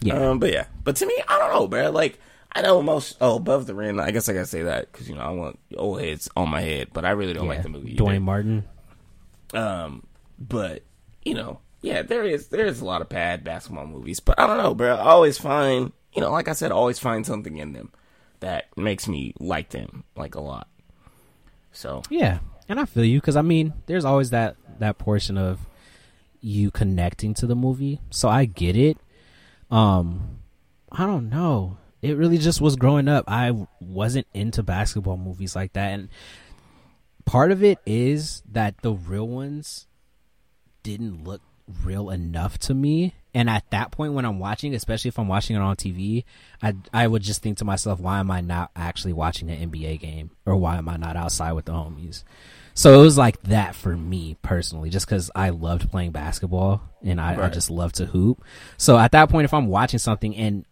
[0.00, 0.06] Mm-hmm.
[0.08, 0.30] Yeah.
[0.30, 1.92] Um, but yeah, but to me, I don't know, man.
[1.94, 2.18] Like
[2.52, 3.16] I know most.
[3.20, 3.98] Oh, above the rim.
[3.98, 6.60] I guess I gotta say that because you know I want old heads on my
[6.60, 7.50] head, but I really don't yeah.
[7.50, 7.94] like the movie.
[7.94, 8.20] Duane either.
[8.24, 8.64] Martin.
[9.54, 10.06] Um,
[10.38, 10.82] but
[11.24, 14.46] you know, yeah, there is there is a lot of bad basketball movies, but I
[14.46, 14.94] don't know, bro.
[14.94, 17.92] I always find you know, like I said, I always find something in them
[18.40, 20.66] that makes me like them like a lot.
[21.72, 22.38] So Yeah,
[22.70, 25.60] and I feel you because I mean, there's always that that portion of
[26.40, 28.96] you connecting to the movie, so I get it.
[29.70, 30.38] Um,
[30.90, 31.76] I don't know.
[32.00, 33.26] It really just was growing up.
[33.28, 36.08] I wasn't into basketball movies like that, and
[37.26, 39.86] part of it is that the real ones
[40.82, 41.42] didn't look
[41.82, 43.14] real enough to me.
[43.32, 46.24] And at that point, when I'm watching, especially if I'm watching it on TV,
[46.62, 50.00] I I would just think to myself, why am I not actually watching an NBA
[50.00, 52.22] game, or why am I not outside with the homies?
[52.74, 57.20] So it was like that for me personally, just because I loved playing basketball and
[57.20, 58.44] I, I just love to hoop.
[58.76, 60.64] So at that point, if I'm watching something and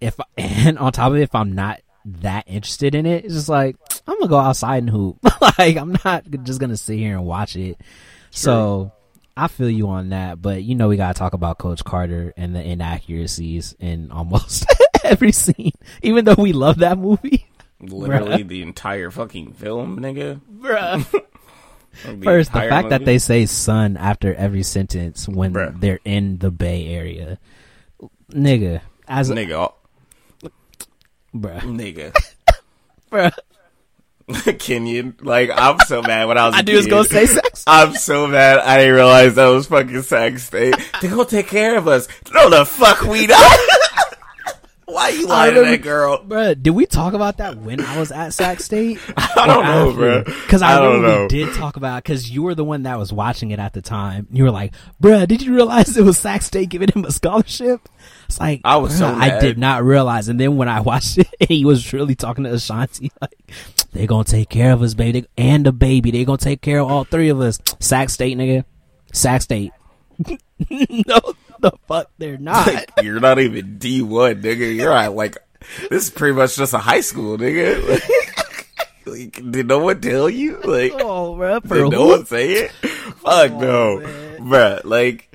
[0.00, 3.48] if and on top of it, if I'm not that interested in it, it's just
[3.48, 3.76] like
[4.06, 5.18] I'm gonna go outside and hoop.
[5.58, 7.80] like I'm not just gonna sit here and watch it.
[8.30, 8.92] So
[9.38, 12.56] I feel you on that, but you know we gotta talk about Coach Carter and
[12.56, 14.66] the inaccuracies in almost
[15.04, 15.72] every scene.
[16.02, 17.46] Even though we love that movie,
[17.80, 20.40] literally the entire fucking film, nigga.
[20.50, 21.24] bruh.
[22.04, 25.80] Like, First, the fact that they say "son" after every sentence when Bruh.
[25.80, 27.38] they're in the Bay Area,
[28.30, 29.72] nigga, as a, nigga,
[31.34, 32.14] bruh, nigga.
[33.10, 33.32] bruh.
[34.58, 35.16] Kenyon.
[35.20, 36.56] Like, I'm so mad when I was.
[36.56, 37.64] I knew he was gonna say sex.
[37.66, 38.58] I'm so mad.
[38.58, 40.76] I didn't realize that was fucking Sac State.
[41.00, 42.08] They gonna take care of us.
[42.32, 43.58] No, the fuck we not.
[44.88, 46.24] Why you lying to that girl?
[46.24, 48.98] Bruh, did we talk about that when I was at Sac State?
[49.18, 50.24] I don't know, bro.
[50.24, 51.22] Because I, I don't know.
[51.22, 53.82] we did talk about because you were the one that was watching it at the
[53.82, 54.26] time.
[54.30, 54.72] You were like,
[55.02, 57.86] "Bruh, did you realize it was Sac State giving him a scholarship?"
[58.28, 60.28] It's like I was so I did not realize.
[60.28, 63.52] And then when I watched it, he was really talking to Ashanti like,
[63.92, 66.10] "They gonna take care of us, baby, They- and the baby.
[66.10, 68.64] They gonna take care of all three of us." Sac State, nigga,
[69.12, 69.72] Sac State.
[70.26, 71.20] no,
[71.60, 72.66] the fuck, they're not.
[72.66, 74.74] Like, you're not even D one, nigga.
[74.74, 75.36] You're at like
[75.90, 78.00] this is pretty much just a high school, nigga.
[79.06, 80.60] Like, did no one tell you?
[80.60, 82.70] Like, oh, bruh, for did no one say it?
[82.72, 83.98] Fuck oh, no,
[84.40, 84.84] bruh.
[84.84, 85.27] Like,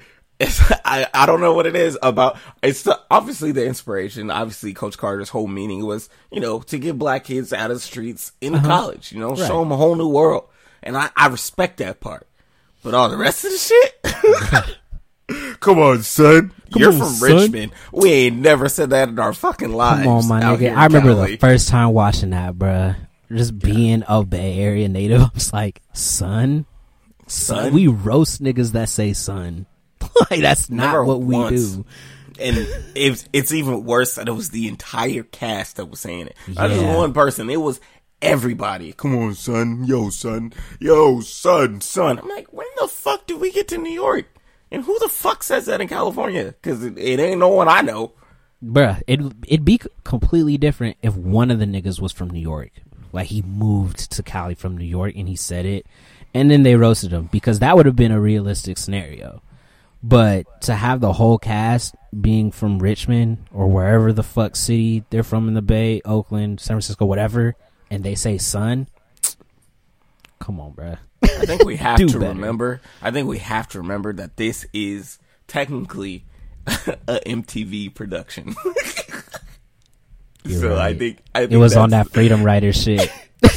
[0.43, 2.37] it's, I I don't know what it is about.
[2.61, 4.29] It's the, obviously the inspiration.
[4.29, 7.81] Obviously, Coach Carter's whole meaning was, you know, to get black kids out of the
[7.81, 8.67] streets in uh-huh.
[8.67, 9.11] college.
[9.11, 10.49] You know, show them a whole new world,
[10.81, 12.27] and I I respect that part.
[12.83, 14.79] But all the rest of the shit.
[15.61, 16.51] Come on, son.
[16.75, 17.37] You're on, from son.
[17.37, 17.71] Richmond.
[17.93, 20.03] We ain't never said that in our fucking lives.
[20.03, 20.75] Come on, my out nigga.
[20.75, 21.31] I remember Cali.
[21.31, 22.97] the first time watching that, bruh.
[23.31, 26.65] Just being a Bay Area native, I was like, son,
[27.25, 27.73] son, Son?
[27.73, 29.65] we roast niggas that say son.
[30.31, 31.71] like that's not Never what we once.
[31.73, 31.85] do.
[32.39, 36.35] and it's it's even worse that it was the entire cast that was saying it.
[36.47, 36.95] Not just Yeah.
[36.95, 37.49] one person.
[37.49, 37.79] It was
[38.21, 38.93] everybody.
[38.93, 39.83] Come on, son.
[39.85, 40.53] Yo, son.
[40.79, 42.19] Yo, son, son.
[42.19, 44.25] I'm like, when the fuck do we get to New York?
[44.71, 46.45] And who the fuck says that in California?
[46.61, 48.13] Because it, it ain't no one I know.
[48.63, 52.71] Bruh, it, it'd be completely different if one of the niggas was from New York.
[53.11, 55.85] Like, he moved to Cali from New York and he said it.
[56.33, 59.43] And then they roasted him because that would have been a realistic scenario.
[60.05, 65.23] But to have the whole cast being from Richmond or wherever the fuck city they're
[65.23, 67.55] from in the Bay, Oakland, San Francisco, whatever,
[67.89, 68.87] and they say son,
[70.39, 70.97] come on, bruh.
[71.23, 72.19] I think we have to better.
[72.33, 72.81] remember.
[73.01, 76.25] I think we have to remember that this is technically
[76.67, 78.55] a MTV production.
[80.43, 83.09] You're so I think I think It was on that Freedom Writer shit.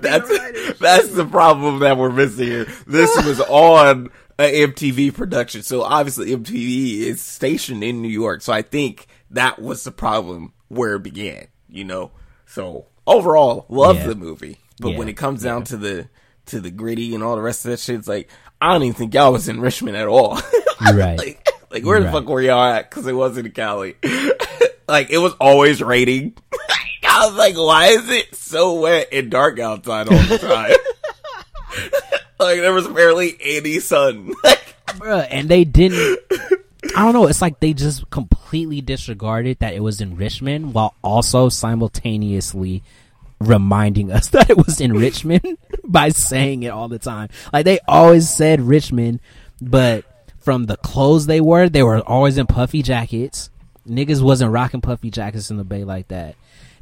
[0.00, 2.66] That's that's the problem that we're missing here.
[2.86, 8.42] This was on an MTV production, so obviously MTV is stationed in New York.
[8.42, 11.48] So I think that was the problem where it began.
[11.68, 12.12] You know,
[12.46, 14.06] so overall, love Yeah.
[14.08, 14.98] the movie, but Yeah.
[14.98, 16.08] when it comes down to the
[16.46, 18.94] to the gritty and all the rest of that shit, it's like I don't even
[18.94, 20.40] think y'all was in Richmond at all.
[20.80, 21.18] right.
[21.18, 22.12] Like, like where the Right.
[22.12, 22.88] fuck were y'all at?
[22.88, 23.96] Because it wasn't Cali.
[24.88, 26.34] like it was always raining.
[27.06, 30.76] I was like, why is it so wet and dark outside all the time?
[32.38, 34.34] Like there was barely any sun.
[34.86, 36.18] Bruh, and they didn't.
[36.96, 37.26] I don't know.
[37.26, 42.82] It's like they just completely disregarded that it was in Richmond while also simultaneously
[43.40, 47.28] reminding us that it was in Richmond by saying it all the time.
[47.52, 49.20] Like they always said Richmond,
[49.60, 50.04] but
[50.38, 53.50] from the clothes they wore, they were always in puffy jackets.
[53.86, 56.36] Niggas wasn't rocking puffy jackets in the bay like that.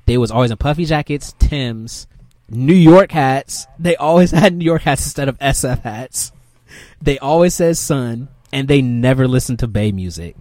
[0.06, 2.06] They was always in puffy jackets, Tim's,
[2.48, 3.66] New York hats.
[3.78, 6.32] They always had New York hats instead of SF hats.
[7.01, 10.36] They always said son, and they never listened to Bay music.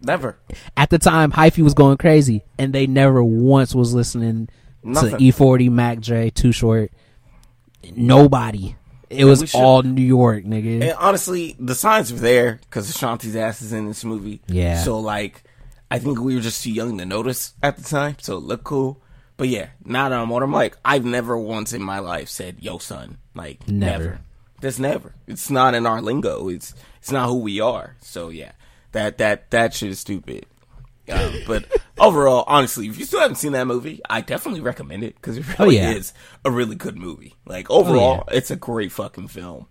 [0.00, 0.38] Never.
[0.76, 4.48] At the time, Hyphy was going crazy, and they never once was listening
[4.82, 5.10] Nothing.
[5.10, 6.92] to E40, Mac Dre, Too Short.
[7.94, 8.76] Nobody.
[9.10, 10.82] It was all New York, nigga.
[10.82, 14.42] And honestly, the signs were there because Ashanti's ass is in this movie.
[14.48, 14.82] Yeah.
[14.82, 15.44] So like,
[15.90, 18.64] I think we were just too young to notice at the time, so it looked
[18.64, 19.00] cool.
[19.38, 22.56] But yeah, now that I'm older, I'm like, I've never once in my life said,
[22.60, 24.04] "Yo, son," like Never.
[24.04, 24.20] never.
[24.60, 25.14] That's never.
[25.28, 26.48] It's not in our lingo.
[26.48, 27.96] It's it's not who we are.
[28.00, 28.52] So yeah,
[28.92, 30.44] that that that shit is stupid.
[31.08, 31.66] Um, but
[31.98, 35.58] overall, honestly, if you still haven't seen that movie, I definitely recommend it because it
[35.58, 35.92] really yeah.
[35.92, 36.12] is
[36.44, 37.36] a really good movie.
[37.46, 39.66] Like overall, it's a great fucking film.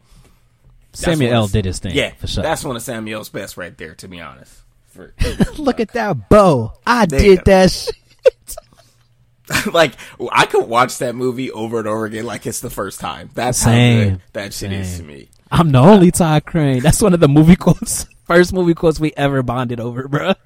[0.94, 1.48] That's Samuel L.
[1.48, 1.94] did his thing.
[1.94, 2.42] Yeah, for sure.
[2.42, 3.96] that's one of Samuel's best right there.
[3.96, 5.14] To be honest, For-
[5.58, 6.72] Look at that bow.
[6.88, 7.96] I There did that shit.
[9.74, 9.94] like
[10.32, 13.30] I could watch that movie over and over again, like it's the first time.
[13.34, 15.30] That's how good that shit is to me.
[15.52, 16.82] I'm the only Todd Crane.
[16.82, 18.08] That's one of the movie quotes.
[18.26, 20.36] First movie quotes we ever bonded over, bruh.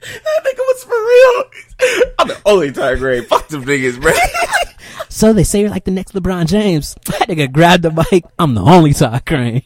[0.00, 2.12] That nigga was for real.
[2.20, 3.24] I'm the only time Crane.
[3.24, 4.12] Fuck them niggas, bro.
[5.08, 6.94] So they say you're like the next LeBron James.
[7.06, 8.24] That nigga grabbed the mic.
[8.38, 9.62] I'm the only Todd Crane.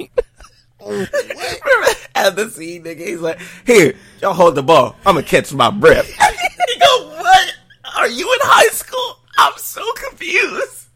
[2.15, 4.97] At the scene, nigga, he's like, "Here, y'all hold the ball.
[5.05, 6.11] I'm gonna catch my breath."
[8.07, 8.31] You go, what?
[8.31, 9.17] Are you in high school?
[9.39, 10.89] I'm so confused.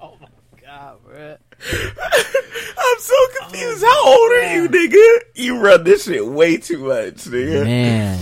[0.00, 0.28] Oh my
[0.60, 1.38] god, bruh.
[2.78, 3.84] I'm so confused.
[3.84, 5.18] How old are you, oh, nigga?
[5.34, 7.64] You run this shit way too much, nigga.
[7.64, 8.20] Man.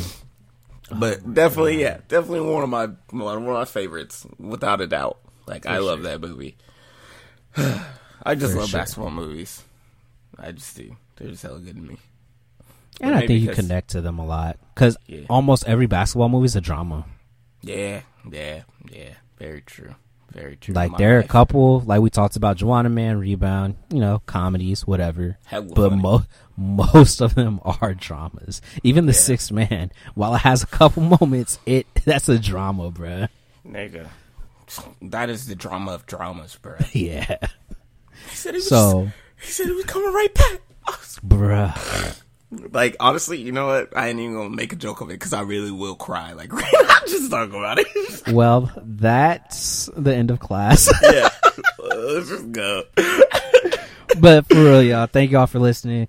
[0.93, 5.19] But oh, definitely, yeah, definitely one of my one of my favorites, without a doubt.
[5.47, 6.57] Like I love that movie.
[7.57, 8.81] I just For love sure.
[8.81, 9.63] basketball movies.
[10.39, 10.97] I just do.
[11.17, 11.97] They're just hella good to me.
[13.01, 14.59] And I think you connect to them a lot.
[14.75, 15.21] Because Yeah.
[15.31, 17.07] almost every basketball movie is a drama.
[17.63, 19.15] Yeah, yeah, yeah.
[19.39, 19.95] Very true.
[20.33, 20.75] Very true.
[20.75, 24.23] Like My there are a couple, like we talked about, Juwanna Mann, Rebound, you know,
[24.27, 25.39] comedies, whatever.
[25.47, 26.03] Hella But funny.
[26.03, 26.25] mo-
[26.57, 28.63] most of them are dramas.
[28.85, 33.29] Even the Sixth Man, while it has a couple moments, it that's a drama, bruh.
[33.67, 34.07] nigga.
[35.03, 36.77] That is the drama of dramas, bro.
[36.93, 37.39] Yeah,
[38.29, 38.69] He said he was.
[38.69, 39.11] So-
[39.43, 40.61] he said he was coming right back.
[40.87, 42.21] I was- bruh.
[42.51, 43.97] Like honestly, you know what?
[43.97, 46.33] I ain't even gonna make a joke of it because I really will cry.
[46.33, 47.87] Like I'm just talking about it.
[48.33, 50.91] Well, that's the end of class.
[51.03, 52.85] yeah, uh, let's just go.
[54.21, 56.09] but for real, y'all, thank y'all for listening.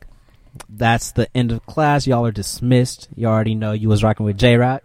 [0.70, 2.06] That's the end of class.
[2.06, 3.08] Y'all are dismissed.
[3.16, 4.84] You already know you was rocking with J Rock.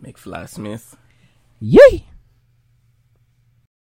[0.00, 0.96] McFly Smith.
[1.60, 2.06] Yay!